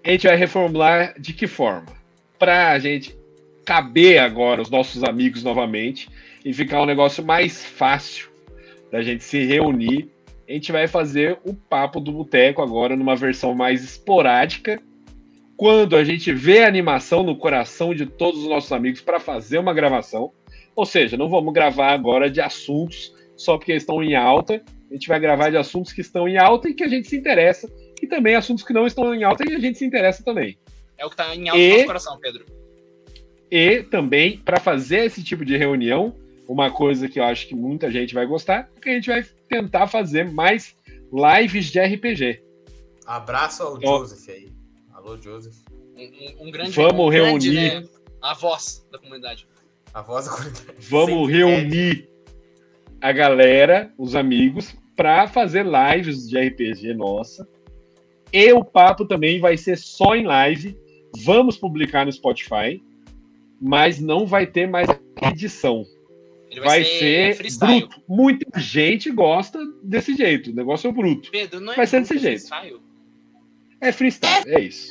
A 0.05 0.11
gente 0.11 0.27
vai 0.27 0.37
reformular 0.37 1.15
de 1.21 1.33
que 1.33 1.47
forma? 1.47 1.87
Pra 2.39 2.79
gente 2.79 3.17
caber 3.65 4.19
agora 4.19 4.61
os 4.63 4.69
nossos 4.71 5.03
amigos 5.03 5.43
novamente 5.43 6.09
e 6.45 6.53
ficar 6.53 6.83
um 6.83 6.87
negócio 6.87 7.25
mais 7.25 7.65
fácil 7.65 8.29
da 8.93 9.03
gente 9.03 9.25
se 9.25 9.45
reunir. 9.45 10.11
A 10.49 10.53
gente 10.53 10.71
vai 10.71 10.87
fazer 10.87 11.39
o 11.45 11.55
papo 11.55 11.99
do 12.01 12.13
boteco 12.13 12.61
agora 12.61 12.95
numa 12.95 13.17
versão 13.17 13.55
mais 13.55 13.83
esporádica. 13.83 14.79
Quando 15.57 15.97
a 15.97 16.05
gente 16.05 16.33
vê 16.33 16.65
a 16.65 16.69
animação 16.69 17.23
no 17.23 17.35
coração 17.37 17.95
de 17.95 18.05
todos 18.05 18.43
os 18.43 18.49
nossos 18.49 18.71
amigos 18.73 19.01
para 19.01 19.19
fazer 19.19 19.59
uma 19.59 19.73
gravação. 19.73 20.33
Ou 20.77 20.85
seja, 20.87 21.17
não 21.17 21.29
vamos 21.29 21.53
gravar 21.55 21.93
agora 21.93 22.31
de 22.31 22.41
assuntos 22.41 23.13
só 23.37 23.57
porque 23.57 23.73
estão 23.73 24.03
em 24.03 24.15
alta. 24.15 24.63
A 24.91 24.95
gente 24.95 25.09
vai 25.09 25.19
gravar 25.21 25.51
de 25.51 25.57
assuntos 25.57 25.93
que 25.93 26.01
estão 26.01 26.29
em 26.29 26.37
alta 26.37 26.69
e 26.69 26.75
que 26.75 26.85
a 26.85 26.89
gente 26.89 27.09
se 27.09 27.17
interessa 27.17 27.71
e 28.03 28.07
também 28.07 28.35
assuntos 28.35 28.65
que 28.65 28.73
não 28.73 28.87
estão 28.87 29.15
em 29.15 29.25
alta 29.25 29.45
e 29.49 29.55
a 29.55 29.59
gente 29.59 29.79
se 29.79 29.85
interessa 29.85 30.23
também. 30.25 30.59
É 30.99 31.05
o 31.07 31.11
que 31.11 31.17
tá 31.17 31.35
em 31.35 31.49
alto 31.49 31.61
E- 31.61 31.69
no 31.69 31.75
nosso 31.75 31.87
coração, 31.87 32.19
Pedro. 32.21 32.45
E 33.51 33.83
também, 33.85 34.39
para 34.39 34.59
fazer 34.61 35.05
esse 35.05 35.23
tipo 35.23 35.45
de 35.45 35.57
reunião, 35.57 36.15
uma 36.49 36.71
coisa 36.71 37.09
que 37.09 37.19
eu 37.21 37.25
acho 37.25 37.47
que 37.49 37.55
muita 37.55 37.91
gente 37.91 38.15
vai 38.15 38.27
gostar, 38.27 38.69
é 38.77 38.81
que 38.81 38.89
a 38.91 38.95
gente 38.95 39.09
vai 39.09 39.25
tentar 39.49 39.87
fazer 39.87 40.31
mais 40.31 40.77
lives 41.13 41.67
de 41.71 41.79
RPG. 41.81 42.43
Abraço 43.07 43.63
ao 43.63 43.75
Ó. 43.77 43.99
Joseph 43.99 44.29
aí. 44.29 44.53
Alô, 44.93 45.17
Joseph. 45.21 45.55
Um, 45.97 46.03
um- 46.03 46.49
um 46.49 46.51
grande. 46.51 46.71
Vamos 46.73 47.07
um 47.07 47.11
grande, 47.11 47.51
reunir. 47.51 47.81
né, 47.83 47.89
a 48.21 48.35
voz 48.35 48.87
da 48.91 48.99
comunidade. 48.99 49.47
A 49.95 50.03
voz 50.03 50.27
da 50.27 50.33
qualidade. 50.33 50.67
Vamos 50.91 51.31
Sempre 51.31 51.37
reunir 51.37 52.09
a 53.01 53.13
galera, 53.13 53.93
os 53.97 54.17
amigos, 54.17 54.75
para 54.97 55.29
fazer 55.29 55.65
lives 55.65 56.29
de 56.29 56.39
RPG 56.39 56.95
nossa. 56.95 57.49
E 58.33 58.53
o 58.53 58.65
papo 58.65 59.05
também 59.07 59.39
vai 59.39 59.57
ser 59.57 59.79
só 59.79 60.17
em 60.17 60.25
live. 60.25 60.77
Vamos 61.19 61.57
publicar 61.57 62.05
no 62.05 62.13
Spotify, 62.13 62.83
mas 63.61 64.01
não 64.01 64.27
vai 64.27 64.47
ter 64.47 64.67
mais 64.67 64.89
edição. 65.23 65.87
Ele 66.51 66.61
Vai, 66.61 66.85
ser, 66.85 67.37
bruto. 67.59 68.03
Muita 68.09 68.61
gente 68.61 69.11
gosta 69.11 69.59
desse 69.83 70.15
jeito. 70.15 70.51
O 70.51 70.55
negócio 70.55 70.89
é 70.89 70.93
bruto. 70.93 71.31
Pedro, 71.31 71.61
não 71.61 71.73
é 71.73 71.77
Vai 71.77 71.87
ser 71.87 72.01
desse 72.01 72.19
jeito. 72.19 72.49
freestyle? 72.49 72.81
É 73.81 73.93
freestyle, 73.93 74.45
é 74.47 74.61
isso. 74.61 74.89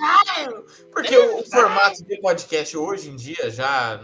Porque 0.91 1.17
o, 1.17 1.39
o 1.39 1.43
formato 1.43 2.03
de 2.05 2.17
podcast 2.19 2.77
hoje 2.77 3.09
em 3.09 3.15
dia, 3.15 3.49
já 3.49 3.97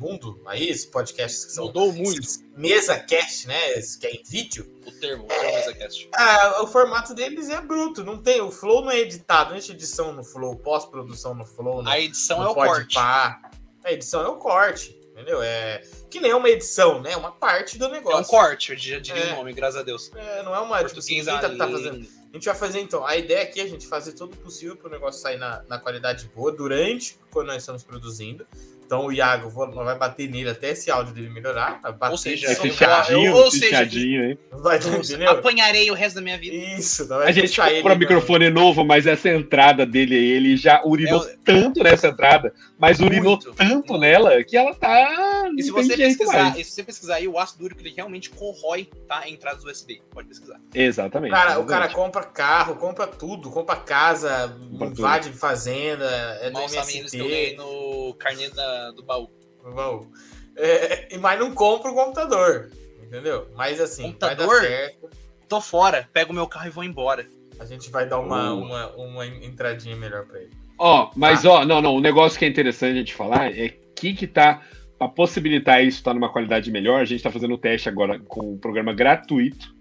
mundo, 0.00 0.40
aí, 0.46 0.68
esses 0.68 0.86
podcasts 0.86 1.44
que 1.44 1.52
são 1.52 1.66
Mudou 1.66 1.92
muito 1.92 2.26
mesa 2.56 2.98
cast, 2.98 3.46
né? 3.46 3.58
que 4.00 4.06
é 4.06 4.10
em 4.14 4.22
vídeo, 4.24 4.66
o 4.86 4.90
termo, 4.92 5.24
o 5.24 5.26
termo 5.28 5.58
ExaCast. 5.58 6.08
ah, 6.16 6.62
o 6.62 6.66
formato 6.66 7.14
deles 7.14 7.48
é 7.50 7.60
bruto. 7.60 8.02
Não 8.02 8.16
tem, 8.20 8.40
o 8.40 8.50
Flow 8.50 8.82
não 8.82 8.90
é 8.90 8.98
editado, 8.98 9.50
não 9.50 9.56
existe 9.56 9.72
edição 9.72 10.12
no 10.12 10.24
Flow, 10.24 10.56
pós-produção 10.56 11.34
no 11.34 11.44
Flow, 11.46 11.82
né? 11.82 11.90
A 11.92 12.00
edição 12.00 12.42
é 12.42 12.48
o 12.48 12.54
corte. 12.54 12.98
A 12.98 13.92
edição 13.92 14.22
é 14.22 14.28
o 14.28 14.36
corte, 14.36 14.98
entendeu? 15.12 15.42
É 15.42 15.82
que 16.10 16.18
nem 16.20 16.34
uma 16.34 16.48
edição, 16.50 17.00
né? 17.00 17.16
Uma 17.16 17.30
parte 17.30 17.78
do 17.78 17.84
É 17.84 17.88
um 17.88 17.92
negócio. 17.92 18.26
corte, 18.26 18.72
eu 18.72 18.78
já 18.78 18.98
diria 18.98 19.22
É. 19.22 19.32
o 19.32 19.36
nome, 19.36 19.52
graças 19.52 19.80
a 19.80 19.82
Deus. 19.84 20.10
É, 20.14 20.42
não 20.42 20.54
é 20.54 20.58
uma 20.58 20.82
tipo 20.84 20.98
assim, 20.98 21.24
tá, 21.24 21.38
tá 21.40 21.68
fazendo. 21.68 22.06
A 22.30 22.36
gente 22.36 22.44
vai 22.44 22.54
fazer 22.54 22.80
então. 22.80 23.06
A 23.06 23.16
ideia 23.16 23.42
aqui 23.42 23.60
é 23.60 23.64
a 23.64 23.68
gente 23.68 23.86
fazer 23.86 24.12
tudo 24.12 24.36
possível 24.36 24.76
para 24.76 24.88
o 24.88 24.90
negócio 24.90 25.20
sair 25.20 25.36
na, 25.38 25.64
na 25.68 25.78
qualidade 25.78 26.28
boa 26.34 26.52
durante 26.52 27.18
quando 27.30 27.48
nós 27.48 27.58
estamos 27.58 27.82
produzindo. 27.82 28.46
Então 28.90 29.06
o 29.06 29.12
Iago 29.12 29.48
vou- 29.48 29.70
vai 29.72 29.96
bater 29.96 30.28
nele 30.28 30.50
até 30.50 30.70
esse 30.70 30.90
áudio 30.90 31.14
dele 31.14 31.30
melhorar. 31.30 31.78
Vai 31.80 31.92
bater 31.92 32.10
Ou 32.10 32.18
seja, 32.18 32.48
É 32.48 32.54
eu- 32.54 32.56
nele, 32.64 32.70
fichadinho, 32.72 33.36
ou 33.36 33.48
seja, 33.48 33.64
fichadinho, 33.66 34.24
hein? 34.30 34.38
vai, 34.50 34.80
apanharei 35.28 35.88
o 35.92 35.94
resto 35.94 36.16
da 36.16 36.20
minha 36.20 36.36
vida. 36.36 36.56
Isso, 36.56 37.04
A 37.04 37.18
vai 37.18 37.32
gente 37.32 37.44
deixar 37.44 37.70
compra 37.72 37.92
ele, 37.92 38.00
microfone 38.00 38.50
novo, 38.50 38.84
mas 38.84 39.06
essa 39.06 39.28
entrada 39.28 39.86
dele 39.86 40.16
aí, 40.16 40.30
ele 40.32 40.56
já 40.56 40.82
urinou 40.84 41.24
É 41.24 41.36
tanto 41.44 41.84
nessa 41.84 42.08
entrada, 42.08 42.52
mas 42.76 42.98
urinou 42.98 43.36
Muito. 43.36 43.52
tanto 43.54 43.96
nela 43.96 44.42
que 44.42 44.56
ela 44.56 44.74
tá. 44.74 45.48
E 45.56 45.62
se 45.62 45.70
não 45.70 45.76
você 45.84 45.96
pesquisar, 45.96 46.42
mais. 46.42 46.58
e 46.58 46.64
se 46.64 46.72
você 46.72 46.82
pesquisar 46.82 47.14
aí, 47.14 47.28
o 47.28 47.38
ácido 47.38 47.62
úrico 47.62 47.80
ele 47.82 47.94
realmente 47.96 48.28
corrói 48.30 48.88
tá, 49.06 49.22
entradas 49.28 49.62
USB. 49.64 50.02
Pode 50.10 50.26
pesquisar. 50.26 50.58
Exatamente. 50.74 51.30
Cara, 51.30 51.60
o 51.60 51.64
cara 51.64 51.84
exatamente. 51.86 51.94
compra 51.94 52.22
carro, 52.24 52.74
compra 52.74 53.06
tudo, 53.06 53.50
compra 53.50 53.76
casa, 53.76 54.52
Compra 54.72 54.86
invade 54.88 55.30
fazenda, 55.30 56.06
é 56.42 56.50
do 56.50 56.58
eu 56.58 56.64
MST, 56.64 57.54
no 57.56 58.14
carnê 58.14 58.48
da- 58.50 58.79
do 58.94 59.02
baú. 59.02 59.30
baú. 59.74 60.10
É, 60.56 61.16
mas 61.18 61.38
não 61.38 61.54
compra 61.54 61.90
o 61.90 61.94
computador, 61.94 62.70
entendeu? 63.02 63.48
Mas 63.56 63.80
assim, 63.80 64.02
vai 64.02 64.10
Computador? 64.12 64.60
dar 64.62 64.68
certo. 64.68 65.10
Tô 65.48 65.60
fora, 65.60 66.08
pego 66.12 66.32
meu 66.32 66.46
carro 66.46 66.66
e 66.66 66.70
vou 66.70 66.84
embora. 66.84 67.26
A 67.58 67.64
gente 67.64 67.90
vai 67.90 68.08
dar 68.08 68.18
uma, 68.18 68.52
Uh. 68.52 68.58
uma, 68.62 68.86
uma 68.96 69.26
entradinha 69.26 69.96
melhor 69.96 70.24
pra 70.26 70.40
ele. 70.40 70.50
Ó, 70.78 71.10
mas 71.14 71.44
ó, 71.44 71.64
não, 71.64 71.80
não, 71.82 71.96
um 71.96 72.00
negócio 72.00 72.38
que 72.38 72.44
é 72.44 72.48
interessante 72.48 72.92
a 72.92 72.96
gente 72.98 73.14
falar 73.14 73.52
é 73.56 73.68
que 73.94 74.14
que 74.14 74.26
tá 74.26 74.62
para 74.98 75.08
possibilitar 75.08 75.82
isso 75.84 75.98
estar 75.98 76.14
numa 76.14 76.30
qualidade 76.32 76.70
melhor. 76.70 77.00
A 77.00 77.04
gente 77.04 77.22
tá 77.22 77.30
fazendo 77.30 77.54
o 77.54 77.58
teste 77.58 77.88
agora 77.88 78.18
com 78.18 78.52
um 78.54 78.58
programa 78.58 78.92
gratuito, 78.94 79.74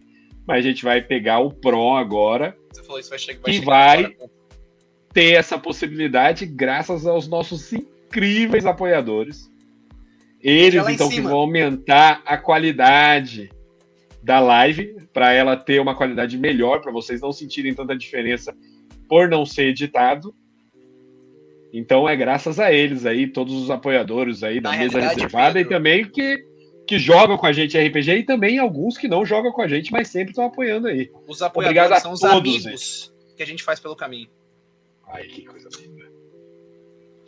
mas 0.46 0.60
a 0.60 0.68
gente 0.68 0.84
vai 0.84 1.02
pegar 1.02 1.40
o 1.40 1.52
Pro 1.54 1.96
agora, 1.96 2.58
Você 2.74 2.84
falou 2.84 3.00
isso 3.00 3.10
vai 3.10 3.20
chegar. 3.20 3.42
Que 3.44 3.54
chegar 3.54 3.66
vai- 3.66 4.06
agora. 4.06 4.30
ter 5.14 5.34
essa 5.36 5.58
possibilidade 5.58 6.46
graças 6.46 7.06
aos 7.06 7.28
nossos 7.28 7.62
incríveis 8.10 8.66
apoiadores. 8.66 9.50
Eles 10.42 10.88
então 10.88 11.10
que 11.10 11.22
vão 11.22 11.38
aumentar 11.38 12.22
a 12.26 12.38
qualidade 12.38 13.52
da 14.24 14.40
live 14.40 14.96
para 15.14 15.32
ela 15.34 15.56
ter 15.56 15.80
uma 15.80 15.96
qualidade 15.96 16.38
melhor 16.38 16.82
para 16.82 16.92
vocês 16.92 17.22
não 17.22 17.32
sentirem 17.32 17.74
tanta 17.74 17.96
diferença 17.96 18.56
por 19.08 19.30
não 19.30 19.46
ser 19.46 19.68
editado. 19.68 20.34
Então 21.72 22.10
é 22.10 22.16
graças 22.16 22.60
a 22.60 22.72
eles 22.74 23.06
aí, 23.06 23.28
todos 23.28 23.54
os 23.54 23.70
apoiadores 23.70 24.42
aí 24.44 24.60
da 24.60 24.72
Na 24.72 24.78
mesa 24.78 25.00
reservada 25.00 25.54
Pedro- 25.54 25.72
e 25.72 25.76
também 25.76 26.06
que 26.06 26.50
que 26.88 26.98
jogam 26.98 27.38
com 27.38 27.46
a 27.46 27.54
gente 27.54 27.78
RPG 27.78 28.12
e 28.16 28.24
também 28.24 28.58
alguns 28.58 28.98
que 28.98 29.08
não 29.08 29.24
jogam 29.24 29.52
com 29.52 29.62
a 29.62 29.68
gente, 29.68 29.92
mas 29.92 30.08
sempre 30.08 30.32
estão 30.32 30.46
apoiando 30.46 30.88
aí. 30.88 31.12
Os 31.28 31.40
Obrigado 31.40 31.44
a 31.44 31.98
apoiadores 31.98 32.02
são 32.02 32.14
os 32.14 32.20
todos, 32.20 32.66
amigos 32.66 33.14
que 33.38 33.44
a 33.44 33.46
gente 33.46 33.62
faz 33.62 33.80
pelo 33.80 33.96
caminho. 33.96 34.28
Ai, 35.08 35.26
que 35.28 35.44
coisa 35.44 35.70
linda. 35.80 36.10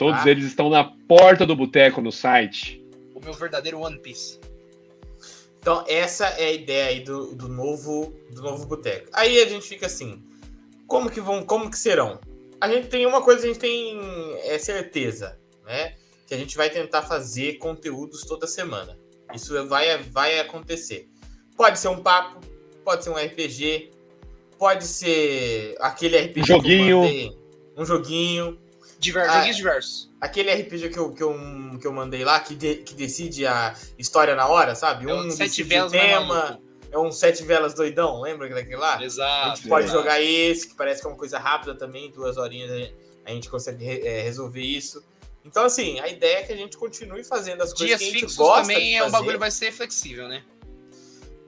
Todos 0.02 0.26
Ah. 0.26 0.30
eles 0.32 0.46
estão 0.46 0.68
na 0.68 0.84
porta 0.84 1.46
do 1.46 1.56
boteco 1.56 2.02
no 2.02 2.12
site. 2.12 2.84
O 3.14 3.20
meu 3.24 3.34
verdadeiro 3.34 3.80
One 3.80 4.00
Piece. 4.00 4.40
Então, 5.60 5.86
essa 5.88 6.26
é 6.26 6.46
a 6.46 6.52
ideia 6.52 6.86
aí 6.88 7.02
do, 7.02 7.36
do 7.36 7.48
novo 7.48 8.12
do 8.32 8.42
novo 8.42 8.66
boteco. 8.66 9.08
Aí 9.14 9.40
a 9.40 9.48
gente 9.48 9.68
fica 9.68 9.86
assim, 9.86 10.20
como 10.88 11.08
que 11.08 11.22
vão, 11.22 11.46
como 11.46 11.70
que 11.70 11.78
serão? 11.78 12.20
A 12.60 12.68
gente 12.68 12.88
tem 12.88 13.06
uma 13.06 13.22
coisa, 13.22 13.44
a 13.44 13.48
gente 13.48 13.60
tem 13.60 13.96
é 14.44 14.58
certeza, 14.58 15.38
né? 15.68 15.94
Que 16.26 16.34
a 16.34 16.38
gente 16.38 16.58
vai 16.58 16.72
tentar 16.72 17.04
fazer 17.04 17.60
conteúdos 17.60 18.22
toda 18.22 18.48
semana. 18.48 18.98
Isso 19.36 19.54
vai, 19.68 20.00
vai 20.02 20.40
acontecer. 20.40 21.08
Pode 21.56 21.78
ser 21.78 21.90
um 21.90 22.02
papo, 22.02 22.40
pode 22.84 23.04
ser 23.04 23.12
um 23.12 23.18
RPG, 23.18 23.92
pode 24.58 24.84
ser 24.84 25.76
aquele 25.80 26.18
RPG 26.18 26.44
joguinho. 26.44 27.02
mandei, 27.02 27.38
um 27.78 27.86
joguinho, 27.86 28.58
Diver... 29.02 29.30
Ah, 29.30 29.50
diversos. 29.50 30.10
aquele 30.22 30.54
RPG 30.54 30.90
que 30.90 31.00
eu, 31.00 31.12
que 31.12 31.24
eu, 31.24 31.36
que 31.82 31.88
eu 31.88 31.92
mandei 31.92 32.24
lá, 32.24 32.40
que, 32.40 32.54
de- 32.56 32.76
que 32.78 32.94
decide 32.94 33.46
a 33.48 33.76
história 33.98 34.36
na 34.36 34.48
hora, 34.48 34.76
sabe? 34.76 35.10
É 35.10 35.14
Um 35.14 35.28
o 35.28 35.32
Sete 35.32 35.64
Velas 35.64 35.92
tema, 35.92 36.62
é 36.92 36.98
um 37.00 37.12
Sete 37.12 37.44
Velas 37.44 37.74
doidão, 37.74 38.22
lembra 38.22 38.48
daquele 38.48 38.76
lá? 38.76 38.98
A 39.00 39.04
Exato. 39.04 39.56
gente 39.58 39.68
pode 39.68 39.86
exato. 39.88 40.00
jogar 40.00 40.22
esse, 40.22 40.68
que 40.70 40.76
parece 40.76 41.02
que 41.02 41.08
é 41.08 41.10
uma 41.10 41.18
coisa 41.18 41.40
rápida 41.40 41.74
também, 41.76 42.12
duas 42.12 42.38
horinhas 42.38 42.70
a 42.72 42.78
gente- 42.78 42.96
a 43.26 43.32
gente 43.32 43.50
consegue 43.50 43.84
re- 43.84 44.02
é, 44.08 44.22
resolver 44.22 44.62
isso. 44.62 45.04
Então, 45.44 45.66
assim, 45.66 46.00
a 46.00 46.08
ideia 46.08 46.38
é 46.38 46.44
que 46.44 46.54
a 46.54 46.56
gente 46.56 46.78
continue 46.78 47.24
fazendo 47.24 47.64
as 47.64 47.74
coisas 47.74 47.88
Dias 47.88 48.00
que 48.00 48.06
a 48.06 48.12
gente 48.12 48.20
fixos 48.20 48.38
gosta 48.38 48.62
também 48.72 48.90
de 48.90 48.96
é, 48.96 49.04
o 49.04 49.10
bagulho 49.10 49.40
vai 49.40 49.50
ser 49.50 49.72
flexível, 49.72 50.28
né? 50.28 50.44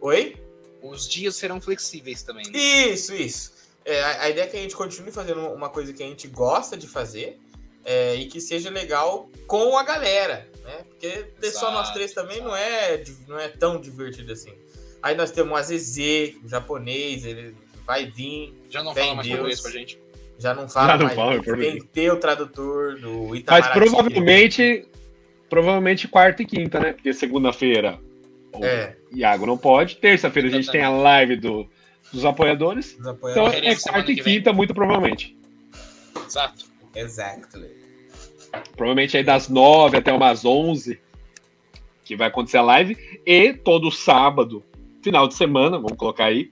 Oi? 0.02 0.36
Os 0.82 1.08
dias 1.08 1.36
serão 1.36 1.62
flexíveis 1.62 2.24
também. 2.24 2.46
Né? 2.52 2.58
Isso, 2.58 3.14
isso. 3.14 3.54
É, 3.86 4.02
a, 4.02 4.22
a 4.24 4.30
ideia 4.30 4.46
é 4.46 4.48
que 4.48 4.58
a 4.58 4.60
gente 4.60 4.76
continue 4.76 5.12
fazendo 5.12 5.42
uma 5.50 5.70
coisa 5.70 5.94
que 5.94 6.02
a 6.02 6.06
gente 6.06 6.28
gosta 6.28 6.76
de 6.76 6.88
fazer 6.88 7.40
é, 7.86 8.16
e 8.16 8.26
que 8.28 8.40
seja 8.42 8.70
legal 8.70 9.30
com 9.48 9.78
a 9.78 9.84
galera, 9.84 10.48
né? 10.64 10.78
Porque 10.90 11.10
ter 11.40 11.52
só 11.52 11.60
Exato, 11.68 11.74
nós 11.74 11.92
três 11.92 12.14
também 12.14 12.38
exato. 12.38 12.50
não 12.50 12.56
é, 12.56 13.04
não 13.28 13.40
é 13.40 13.48
tão 13.50 13.80
divertido 13.80 14.32
assim. 14.32 14.54
Aí 15.02 15.16
nós 15.16 15.32
temos 15.32 15.52
o 15.52 15.56
AZZ, 15.56 15.98
o 16.44 16.48
japonês, 16.48 17.26
ele 17.26 17.56
vai 17.86 18.06
vir, 18.06 18.54
Já 18.70 18.82
não 18.84 18.94
fala 18.96 19.16
mais 19.16 19.28
Deus. 19.28 19.38
português 19.40 19.62
pra 19.62 19.72
gente. 19.72 20.00
já 20.40 20.54
não 20.54 20.70
fala 20.70 20.88
Já 20.88 20.98
não 20.98 21.04
mais. 21.06 21.16
fala 21.16 21.32
tem 21.34 21.44
português. 21.44 21.74
que 21.84 21.88
ter 21.90 22.12
o 22.12 22.18
tradutor 22.18 23.00
do 23.00 23.28
Mas 23.30 23.40
Itamaraty. 23.40 23.80
provavelmente, 23.80 24.88
provavelmente 25.50 26.08
quarta 26.08 26.42
e 26.42 26.46
quinta, 26.46 26.80
né? 26.80 26.94
Porque 26.94 27.14
segunda-feira 27.14 28.00
o 28.54 28.64
É, 28.64 28.96
Iago 29.14 29.46
não 29.46 29.58
pode. 29.58 29.98
Terça-feira 29.98 30.48
a 30.48 30.52
gente 30.52 30.72
tem 30.72 30.82
a 30.84 30.90
live 30.90 31.36
do, 31.36 31.68
dos 32.14 32.24
apoiadores. 32.24 32.94
os 32.94 33.00
Então 33.00 33.12
apoiadores. 33.12 33.50
Correria 33.50 33.72
é 33.72 33.76
quarta 33.76 34.12
e 34.12 34.16
quinta, 34.16 34.54
muito 34.54 34.74
provavelmente. 34.74 35.36
Exato. 36.26 36.66
Exactly. 36.96 37.70
Provavelmente 38.76 39.18
aí 39.18 39.24
das 39.24 39.50
nove 39.50 39.98
até 39.98 40.14
umas 40.14 40.46
onze 40.46 41.00
que 42.06 42.16
vai 42.16 42.28
acontecer 42.28 42.58
a 42.58 42.62
live. 42.62 42.98
E 43.26 43.54
todo 43.54 43.92
sábado, 43.92 44.64
final 45.02 45.28
de 45.28 45.34
semana, 45.36 45.78
vamos 45.78 45.98
colocar 45.98 46.26
aí, 46.26 46.52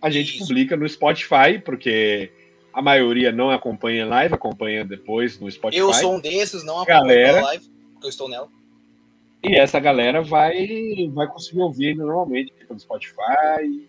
a 0.00 0.10
gente 0.10 0.36
Isso. 0.36 0.46
publica 0.46 0.76
no 0.76 0.88
Spotify, 0.88 1.58
porque 1.64 2.30
a 2.72 2.82
maioria 2.82 3.32
não 3.32 3.50
acompanha 3.50 4.04
a 4.04 4.08
live, 4.08 4.34
acompanha 4.34 4.84
depois 4.84 5.38
no 5.40 5.50
Spotify. 5.50 5.80
Eu 5.80 5.92
sou 5.92 6.14
um 6.14 6.20
desses, 6.20 6.62
não 6.62 6.84
Galera. 6.84 7.22
acompanho 7.22 7.38
a 7.38 7.48
live, 7.48 7.64
porque 7.92 8.06
eu 8.06 8.10
estou 8.10 8.28
nela. 8.28 8.48
E 9.42 9.56
essa 9.56 9.78
galera 9.78 10.20
vai, 10.20 11.08
vai 11.12 11.26
conseguir 11.28 11.60
ouvir 11.60 11.94
normalmente 11.96 12.52
pelo 12.52 12.78
Spotify. 12.78 13.86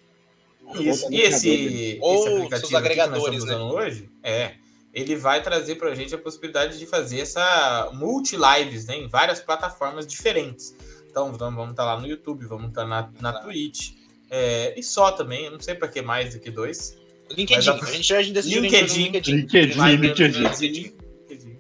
Isso. 0.80 1.12
E 1.12 1.22
esse, 1.22 1.50
esse 1.50 1.98
Ou 2.02 2.28
aplicativo 2.28 2.50
seus 2.50 2.54
aqui 2.54 2.68
que 2.68 2.74
nós 2.74 2.76
agregadores, 2.76 3.44
né? 3.44 3.56
usando 3.56 3.74
hoje, 3.74 4.10
é, 4.22 4.54
ele 4.94 5.16
vai 5.16 5.42
trazer 5.42 5.76
pra 5.76 5.94
gente 5.96 6.14
a 6.16 6.18
possibilidade 6.18 6.78
de 6.80 6.86
fazer 6.86 7.20
essa 7.22 7.90
multi-lives 7.94 8.86
né, 8.88 8.96
em 8.98 9.08
várias 9.08 9.40
plataformas 9.40 10.06
diferentes. 10.08 10.76
Então 11.10 11.32
vamos 11.34 11.72
estar 11.72 11.86
lá 11.86 12.00
no 12.00 12.08
YouTube, 12.08 12.46
vamos 12.46 12.70
estar 12.70 12.86
na, 12.86 13.12
na 13.20 13.30
Exato. 13.30 13.46
Twitch. 13.46 13.92
é, 14.30 14.80
e 14.80 14.84
só 14.84 15.12
também, 15.12 15.50
não 15.50 15.60
sei 15.60 15.76
pra 15.76 15.88
que 15.88 16.02
mais 16.02 16.34
do 16.34 16.40
que 16.40 16.50
dois. 16.52 16.98
LinkedIn. 17.32 17.70
A- 17.70 17.74
A 17.74 17.92
gente 17.92 18.08
já 18.08 18.22
decidiu 18.22 18.60
a 18.60 18.62
LinkedIn. 18.62 19.04
LinkedIn, 19.04 19.32
no 19.76 19.86
LinkedIn. 19.88 20.28
LinkedIn. 20.42 20.96
LinkedIn. 21.30 21.58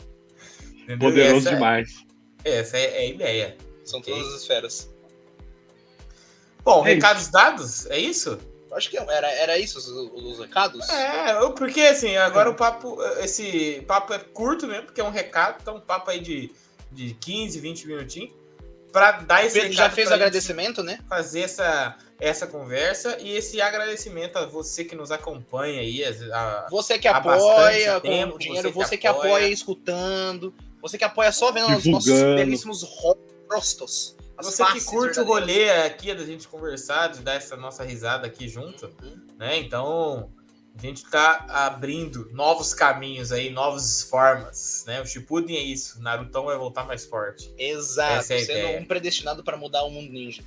Poderoso 1.00 1.48
essa, 1.48 1.56
demais. 1.56 2.06
Essa 2.44 2.78
é, 2.78 2.84
é 2.84 2.98
a 3.00 3.06
ideia. 3.06 3.58
São 3.86 4.02
todas 4.02 4.28
as 4.34 4.42
esferas. 4.42 4.90
Bom, 6.64 6.86
É 6.86 6.94
recados 6.96 7.28
dados, 7.30 7.86
é 7.88 7.98
isso? 8.00 8.38
Acho 8.72 8.90
que 8.90 8.98
era, 8.98 9.32
era 9.32 9.58
isso 9.58 9.78
os, 9.80 9.88
os 9.88 10.40
recados? 10.40 10.88
É, 10.90 11.34
porque 11.58 11.82
assim, 11.82 12.16
agora 12.18 12.50
o 12.50 12.56
papo, 12.56 12.98
esse 13.20 13.84
papo 13.88 14.14
é 14.14 14.20
curto 14.20 14.68
mesmo, 14.68 14.86
porque 14.86 15.02
é 15.02 15.04
um 15.04 15.10
recado, 15.10 15.58
então 15.62 15.78
um 15.78 15.82
papo 15.82 16.12
aí 16.12 16.20
de, 16.20 16.52
de 16.92 17.14
15, 17.16 17.60
20 17.60 17.88
minutinhos. 17.88 18.32
para 18.92 19.12
dar 19.22 19.46
esse 19.46 19.60
Pedro 19.60 19.74
já 19.76 19.90
fez 19.90 20.08
pra 20.08 20.16
agradecimento, 20.16 20.84
né? 20.84 21.00
fazer 21.10 21.42
essa, 21.42 21.98
essa 22.20 22.46
conversa 22.48 23.18
e 23.20 23.36
esse 23.36 23.60
agradecimento 23.62 24.38
a 24.38 24.46
você 24.46 24.84
que 24.84 24.96
nos 24.96 25.12
acompanha 25.12 25.82
aí. 25.82 26.04
a- 26.32 26.68
Você 26.70 27.00
que 27.00 27.08
apoia 27.08 28.00
tempo, 28.02 28.32
com 28.32 28.36
o 28.36 28.40
dinheiro, 28.40 28.72
você 28.72 28.72
que 28.72 28.90
você 28.90 28.98
que 28.98 29.08
apoia, 29.08 29.32
apoia. 29.34 29.48
escutando, 29.50 30.54
você 30.82 30.98
que 30.98 31.04
apoia 31.04 31.32
só 31.32 31.52
vendo 31.52 31.76
os 31.76 31.86
nossos 31.86 32.10
belíssimos 32.36 32.84
rostos. 33.50 34.16
As 34.39 34.46
você 34.46 34.65
que 34.65 34.84
curte 34.86 35.19
o 35.19 35.24
rolê 35.25 35.69
aqui 35.69 36.13
da 36.13 36.25
gente 36.25 36.48
conversar, 36.48 37.08
de 37.10 37.19
dar 37.19 37.34
essa 37.36 37.55
nossa 37.58 37.84
risada 37.84 38.25
aqui 38.27 38.48
junto, 38.48 38.86
Uhum. 39.03 39.17
né? 39.38 39.60
Então, 39.60 40.29
a 40.77 40.81
gente 40.81 41.03
tá 41.10 41.46
abrindo 41.50 42.29
novos 42.31 42.74
caminhos 42.74 43.31
aí, 43.31 43.50
novas 43.50 44.03
formas, 44.03 44.84
né? 44.88 45.01
O 45.01 45.05
Shippuden 45.05 45.58
é 45.58 45.62
isso, 45.62 46.01
Narutão 46.01 46.46
vai 46.46 46.58
voltar 46.58 46.86
mais 46.86 47.05
forte. 47.05 47.53
Exato, 47.58 48.13
Essa 48.19 48.34
é 48.34 48.38
a 48.38 48.39
sendo 48.46 48.58
ideia. 48.60 48.79
um 48.79 48.86
predestinado 48.86 49.43
para 49.43 49.58
mudar 49.58 49.84
o 49.84 49.91
mundo 49.91 50.12
ninja. 50.12 50.41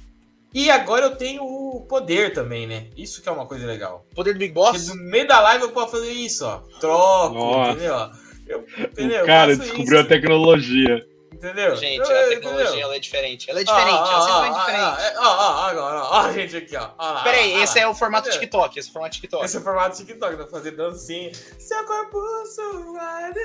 E 0.54 0.70
agora 0.70 1.06
eu 1.06 1.16
tenho 1.16 1.42
o 1.44 1.80
poder 1.88 2.32
também, 2.34 2.66
né? 2.66 2.88
Isso 2.96 3.22
que 3.22 3.28
é 3.28 3.32
uma 3.32 3.46
coisa 3.46 3.66
legal. 3.66 4.06
Poder 4.14 4.34
do 4.34 4.38
Big 4.38 4.52
Porque 4.52 4.72
Boss? 4.78 4.88
no 4.88 4.96
meio 4.96 5.26
da 5.26 5.40
live 5.40 5.64
eu 5.64 5.70
posso 5.72 5.92
fazer 5.92 6.10
isso, 6.12 6.44
ó. 6.44 6.58
Troco, 6.78 7.34
Nossa. 7.34 7.70
entendeu? 7.72 8.10
Eu, 8.46 8.66
entendeu? 8.78 9.22
O 9.22 9.26
cara 9.26 9.56
descobriu 9.56 9.84
isso, 9.84 9.96
a 9.96 10.04
tecnologia. 10.04 11.06
Entendeu? 11.42 11.74
Gente, 11.74 11.96
Eu- 11.98 12.04
a 12.04 12.28
tecnologia 12.28 12.64
entendeu? 12.68 12.84
ela 12.84 12.94
é 12.96 12.98
diferente. 13.00 13.50
Ela 13.50 13.60
é 13.60 13.64
diferente, 13.64 13.88
ela 13.98 14.20
sempre 14.20 14.48
é 14.48 14.60
diferente. 14.60 15.16
Ó, 15.18 15.22
ó, 15.22 15.26
ó, 15.26 15.66
agora, 15.66 15.96
ó, 16.04 16.08
ó, 16.12 16.20
a 16.20 16.32
gente 16.32 16.56
aqui, 16.56 16.76
ó. 16.76 16.90
lá, 16.96 17.22
Peraí, 17.24 17.54
esse 17.62 17.80
é 17.80 17.88
o 17.88 17.94
formato 17.94 18.28
Entendeu? 18.28 18.40
TikTok. 18.48 18.78
Esse 18.78 18.88
é 18.88 18.90
o 18.90 18.92
formato 18.92 19.14
TikTok. 19.16 19.44
Esse 19.44 19.56
é 19.56 19.60
o 19.60 19.62
formato 19.64 19.96
TikTok, 19.96 20.36
pra 20.36 20.46
fazer 20.46 20.70
dancinha. 20.70 21.32
Seu 21.58 21.84
corpo 21.84 22.20
suado, 22.46 23.40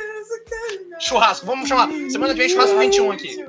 Churrasco, 0.99 1.45
vamos 1.45 1.67
chamar. 1.67 1.89
Semana 2.11 2.33
que 2.33 2.39
vem, 2.39 2.49
churrasco 2.49 2.77
21 2.77 3.11
aqui. 3.11 3.45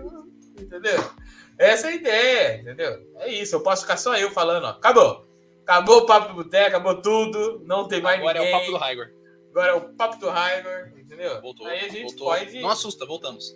Entendeu? 0.58 1.10
Essa 1.58 1.88
é 1.88 1.90
a 1.90 1.94
ideia, 1.94 2.60
entendeu? 2.62 2.98
É 3.16 3.28
isso, 3.28 3.54
eu 3.54 3.60
posso 3.62 3.82
ficar 3.82 3.96
só 3.96 4.16
eu 4.16 4.30
falando, 4.30 4.64
ó. 4.64 4.68
Acabou. 4.70 5.26
Acabou 5.62 5.98
o 5.98 6.06
papo 6.06 6.28
do 6.28 6.42
boteco, 6.42 6.68
acabou 6.68 7.02
tudo. 7.02 7.60
Não 7.66 7.86
tem 7.86 8.00
mais 8.00 8.18
Agora 8.18 8.38
é 8.38 8.40
ninguém. 8.40 8.54
o 8.56 8.58
papo 8.60 8.70
do 8.72 8.78
Raigor. 8.78 9.06
Agora 9.50 9.72
é 9.72 9.74
o 9.74 9.80
papo 9.94 10.16
do 10.18 10.30
Raigor, 10.30 10.92
entendeu? 10.96 11.40
Voltou. 11.42 11.66
Aí 11.66 11.80
a 11.80 11.88
gente 11.88 12.14
voltou. 12.16 12.28
pode 12.28 12.60
Não 12.60 12.70
assusta, 12.70 13.04
voltamos. 13.04 13.54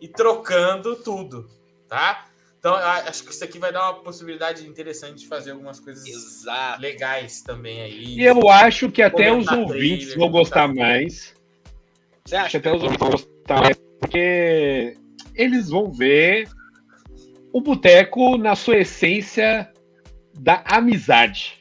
Ir 0.00 0.08
trocando 0.08 0.96
tudo, 0.96 1.48
tá? 1.88 2.26
Então, 2.58 2.74
acho 2.74 3.22
que 3.22 3.30
isso 3.30 3.44
aqui 3.44 3.58
vai 3.58 3.72
dar 3.72 3.90
uma 3.92 4.02
possibilidade 4.02 4.66
interessante 4.66 5.20
de 5.20 5.28
fazer 5.28 5.52
algumas 5.52 5.78
coisas 5.78 6.04
Exato. 6.04 6.80
legais 6.80 7.40
também 7.42 7.80
aí. 7.80 8.16
E 8.18 8.24
eu 8.24 8.48
acho 8.48 8.90
que 8.90 9.02
até 9.02 9.32
os 9.32 9.46
ouvintes 9.46 10.06
trailer, 10.08 10.18
vão 10.18 10.30
gostar 10.30 10.66
mais. 10.66 11.32
Você 12.24 12.34
Acho 12.34 12.44
acha? 12.46 12.50
que 12.60 12.68
até 12.68 12.76
os 12.76 12.82
ouvintes 12.82 12.98
vão 12.98 13.10
gostar 13.10 13.60
mais. 13.62 13.76
Porque 14.00 14.96
eles 15.34 15.68
vão 15.70 15.92
ver 15.92 16.48
o 17.52 17.60
boteco 17.60 18.36
na 18.36 18.56
sua 18.56 18.78
essência 18.78 19.72
da 20.34 20.64
amizade. 20.66 21.60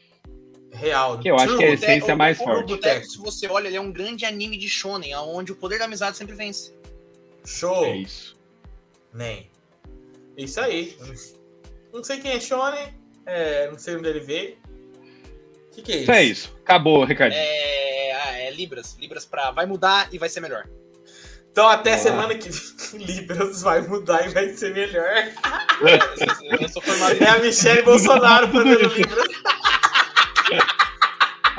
Real. 0.72 1.20
Que 1.20 1.30
eu 1.30 1.36
acho 1.36 1.56
que 1.56 1.64
é 1.64 1.70
a 1.70 1.74
essência 1.74 2.14
O- 2.16 2.18
mais 2.18 2.40
o 2.40 2.44
forte. 2.44 2.68
Boteco, 2.68 3.06
se 3.06 3.18
você 3.20 3.48
olha, 3.48 3.68
ele 3.68 3.78
é 3.78 3.82
um 3.82 3.92
grande 3.92 4.26
anime 4.26 4.58
de 4.58 4.68
shonen, 4.68 5.16
onde 5.16 5.52
o 5.52 5.56
poder 5.56 5.78
da 5.78 5.86
amizade 5.86 6.18
sempre 6.18 6.36
vence. 6.36 6.74
Show. 7.46 7.86
É 7.86 7.96
isso. 7.98 8.36
Nem. 9.14 9.50
Isso 10.38 10.60
aí. 10.60 10.98
Não 11.94 12.04
sei 12.04 12.20
quem 12.20 12.32
é 12.32 12.40
Shonen. 12.40 12.94
é, 13.26 13.70
não 13.72 13.78
sei 13.80 13.96
onde 13.96 14.10
ele 14.10 14.20
veio. 14.20 14.58
O 15.68 15.76
que, 15.76 15.82
que 15.82 15.92
é 15.92 15.96
isso? 15.96 16.04
Então 16.04 16.16
é 16.16 16.24
isso. 16.24 16.58
Acabou 16.64 17.02
o 17.02 17.06
recadinho. 17.06 17.40
É, 17.42 18.12
ah, 18.14 18.32
é 18.40 18.52
Libras. 18.52 18.96
Libras 19.00 19.26
pra. 19.26 19.52
Vai 19.52 19.66
mudar 19.66 20.08
e 20.14 20.18
vai 20.18 20.30
ser 20.30 20.40
melhor. 20.42 20.68
Então 21.52 21.68
até 21.70 21.94
Ah. 21.94 21.98
semana 21.98 22.36
que 22.36 22.50
vem, 22.50 23.00
Libras 23.06 23.62
vai 23.62 23.82
mudar 23.82 24.26
e 24.26 24.30
vai 24.34 24.50
ser 24.56 24.74
melhor. 24.74 25.10
Eu 26.60 26.68
sou- 26.70 26.84
eu 26.84 27.26
É 27.26 27.30
a 27.30 27.40
Michelle 27.40 27.82
Bolsonaro 27.84 28.52
fazendo 28.52 28.88
Libras. 28.94 29.28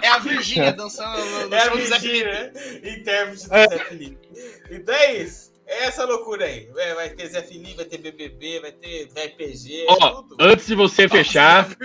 É 0.03 0.09
a 0.09 0.19
Virgínia 0.19 0.73
dançando 0.73 1.19
no, 1.25 1.49
no 1.49 1.55
É 1.55 1.59
a 1.59 1.65
show 1.65 1.77
do 1.79 1.87
Zé 1.87 1.99
Felipe. 1.99 2.89
Intérprete 2.91 3.49
do 3.49 3.55
É. 3.55 3.69
Zé 3.69 3.79
Felipe. 3.85 4.29
Então 4.71 4.95
é 4.95 5.15
isso. 5.17 5.53
É 5.67 5.85
essa 5.85 6.05
loucura 6.05 6.45
aí. 6.45 6.69
É, 6.77 6.95
vai 6.95 7.09
ter 7.11 7.27
Zé 7.29 7.43
Felipe, 7.43 7.75
vai 7.75 7.85
ter 7.85 7.99
BBB, 7.99 8.61
vai 8.61 8.73
ter 8.73 9.09
RPG, 9.15 9.87
Ó, 9.89 10.23
tudo. 10.23 10.37
antes 10.41 10.67
de 10.67 10.75
você 10.75 11.09
fechar, 11.09 11.69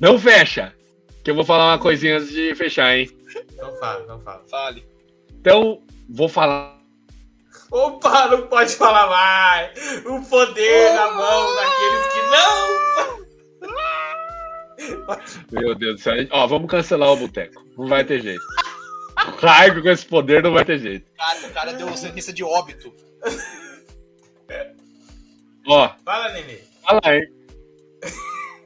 não 0.00 0.18
fecha. 0.18 0.74
Que 1.24 1.30
eu 1.30 1.34
vou 1.34 1.44
falar 1.44 1.72
uma 1.72 1.78
coisinha 1.78 2.16
antes 2.16 2.30
de 2.30 2.54
fechar, 2.54 2.96
hein? 2.96 3.10
Não 3.56 3.74
fala, 3.76 4.06
não 4.06 4.20
fala. 4.20 4.42
Fale. 4.48 4.84
Então, 5.40 5.82
vou 6.08 6.28
falar. 6.28 6.78
Opa, 7.70 8.26
não 8.28 8.46
pode 8.46 8.74
falar 8.74 9.06
mais. 9.08 10.04
O 10.06 10.22
poder 10.28 10.94
na 10.94 11.10
mão 11.12 11.54
daqueles 11.56 12.06
que 12.12 12.20
não. 12.30 12.80
Meu 15.52 15.74
Deus 15.74 15.96
do 15.96 16.00
céu. 16.02 16.14
Ó, 16.30 16.46
vamos 16.46 16.70
cancelar 16.70 17.12
o 17.12 17.16
boteco. 17.16 17.62
Não 17.76 17.86
vai 17.86 18.04
ter 18.04 18.22
jeito. 18.22 18.40
O 19.28 19.46
Raigo 19.46 19.82
com 19.82 19.88
esse 19.90 20.06
poder 20.06 20.42
não 20.42 20.52
vai 20.52 20.64
ter 20.64 20.78
jeito. 20.78 21.06
Cara, 21.16 21.46
o 21.46 21.50
cara 21.52 21.72
deu 21.74 21.96
sentença 21.96 22.32
de 22.32 22.42
óbito. 22.44 22.92
Ó, 25.66 25.88
Fala, 26.04 26.32
Nenê. 26.32 26.58
fala 26.82 27.00
aí. 27.04 27.20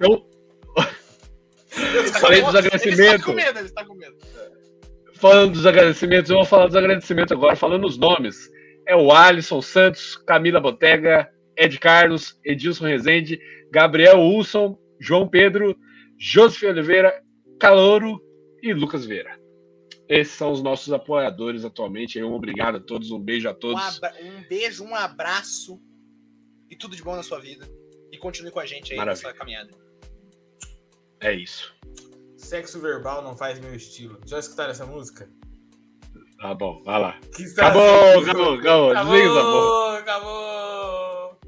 Eu, 0.00 0.26
Falei 2.20 2.40
dos 2.42 2.54
Ele 2.54 2.58
agradecimentos. 2.68 3.14
está 3.14 3.24
com 3.26 3.32
medo, 3.32 3.58
ele 3.58 3.66
está 3.66 3.84
com 3.84 3.94
medo. 3.94 4.16
falando 5.14 5.52
dos 5.52 5.66
agradecimentos, 5.66 6.30
eu 6.30 6.36
vou 6.36 6.44
falar 6.46 6.66
dos 6.66 6.76
agradecimentos 6.76 7.32
agora, 7.32 7.56
falando 7.56 7.84
os 7.86 7.98
nomes. 7.98 8.48
É 8.86 8.94
o 8.94 9.10
Alisson 9.12 9.60
Santos, 9.60 10.16
Camila 10.16 10.60
Botega, 10.60 11.28
Ed 11.56 11.78
Carlos, 11.80 12.38
Edilson 12.44 12.84
Rezende, 12.86 13.40
Gabriel 13.72 14.20
Wilson, 14.20 14.78
João 15.00 15.26
Pedro, 15.26 15.76
Josef 16.18 16.64
Oliveira, 16.66 17.12
Calouro 17.58 18.20
e 18.62 18.72
Lucas 18.72 19.04
Vieira. 19.04 19.36
Esses 20.08 20.34
são 20.34 20.52
os 20.52 20.62
nossos 20.62 20.92
apoiadores 20.92 21.64
atualmente. 21.64 22.22
Um 22.22 22.34
obrigado 22.34 22.76
a 22.76 22.80
todos, 22.80 23.10
um 23.10 23.18
beijo 23.18 23.48
a 23.48 23.52
Um, 23.52 23.54
todos. 23.54 23.82
abra- 23.96 24.14
um 24.22 24.46
beijo, 24.48 24.84
um 24.84 24.94
abraço 24.94 25.80
e 26.70 26.76
tudo 26.76 26.94
de 26.94 27.02
bom 27.02 27.16
na 27.16 27.22
sua 27.22 27.40
vida. 27.40 27.66
E 28.12 28.18
continue 28.18 28.50
com 28.50 28.60
a 28.60 28.66
gente 28.66 28.92
aí 28.92 28.98
Maravilha. 28.98 29.26
nessa 29.28 29.38
caminhada. 29.38 29.70
É 31.20 31.32
isso. 31.32 31.74
Sexo 32.36 32.80
verbal 32.80 33.22
não 33.22 33.34
faz 33.36 33.58
meu 33.58 33.74
estilo. 33.74 34.20
Já 34.26 34.38
escutaram 34.38 34.70
essa 34.72 34.84
música? 34.84 35.30
Tá 36.38 36.54
bom, 36.54 36.82
vai 36.82 37.00
lá. 37.00 37.18
Acabou, 37.56 38.20
acabou, 38.20 38.54
acabou. 38.54 38.88
Porra. 38.90 39.00
Acabou, 39.00 39.88
acabou. 39.96 41.38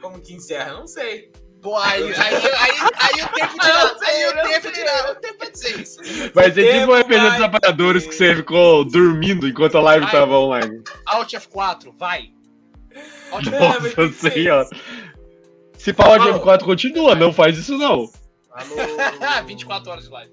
Como 0.00 0.20
que 0.22 0.32
encerra? 0.32 0.72
Não 0.72 0.86
sei. 0.86 1.30
Pô, 1.66 1.76
aí, 1.78 2.00
aí, 2.00 2.14
aí, 2.14 2.72
aí 2.96 3.24
o 3.24 3.28
tempo 3.34 3.58
dirá. 3.58 3.96
Aí 4.00 4.28
o 4.28 4.48
tempo 4.48 4.72
dirá. 4.72 5.10
O 5.10 5.14
tempo 5.16 5.38
vai 5.40 5.50
dizer 5.50 5.80
isso. 5.80 6.00
Vai 6.32 6.52
ser 6.52 6.62
tipo 6.62 6.78
Tempo 6.78 6.92
o 6.92 7.00
RPG 7.00 7.18
dos 7.18 7.30
vai 7.30 7.42
apoiadores 7.42 8.06
que 8.06 8.14
você 8.14 8.36
ficou 8.36 8.84
dormindo 8.84 9.48
enquanto 9.48 9.76
a 9.76 9.80
live 9.80 10.04
Vai. 10.04 10.12
tava 10.14 10.38
online. 10.38 10.84
Alt 11.06 11.32
F4, 11.32 11.92
vai. 11.98 12.30
Alt 13.32 13.48
É, 13.48 13.50
F4. 13.50 13.58
Nossa 13.58 13.90
ser 13.90 14.30
senhora. 14.30 14.68
Se 15.76 15.92
falar 15.92 16.18
de 16.18 16.28
Alô. 16.28 16.38
M4 16.38 16.62
continua, 16.62 17.16
não 17.16 17.32
faz 17.32 17.58
isso 17.58 17.76
não. 17.76 18.08
Alô. 18.52 19.42
24 19.44 19.90
horas 19.90 20.04
de 20.04 20.10
live. 20.10 20.32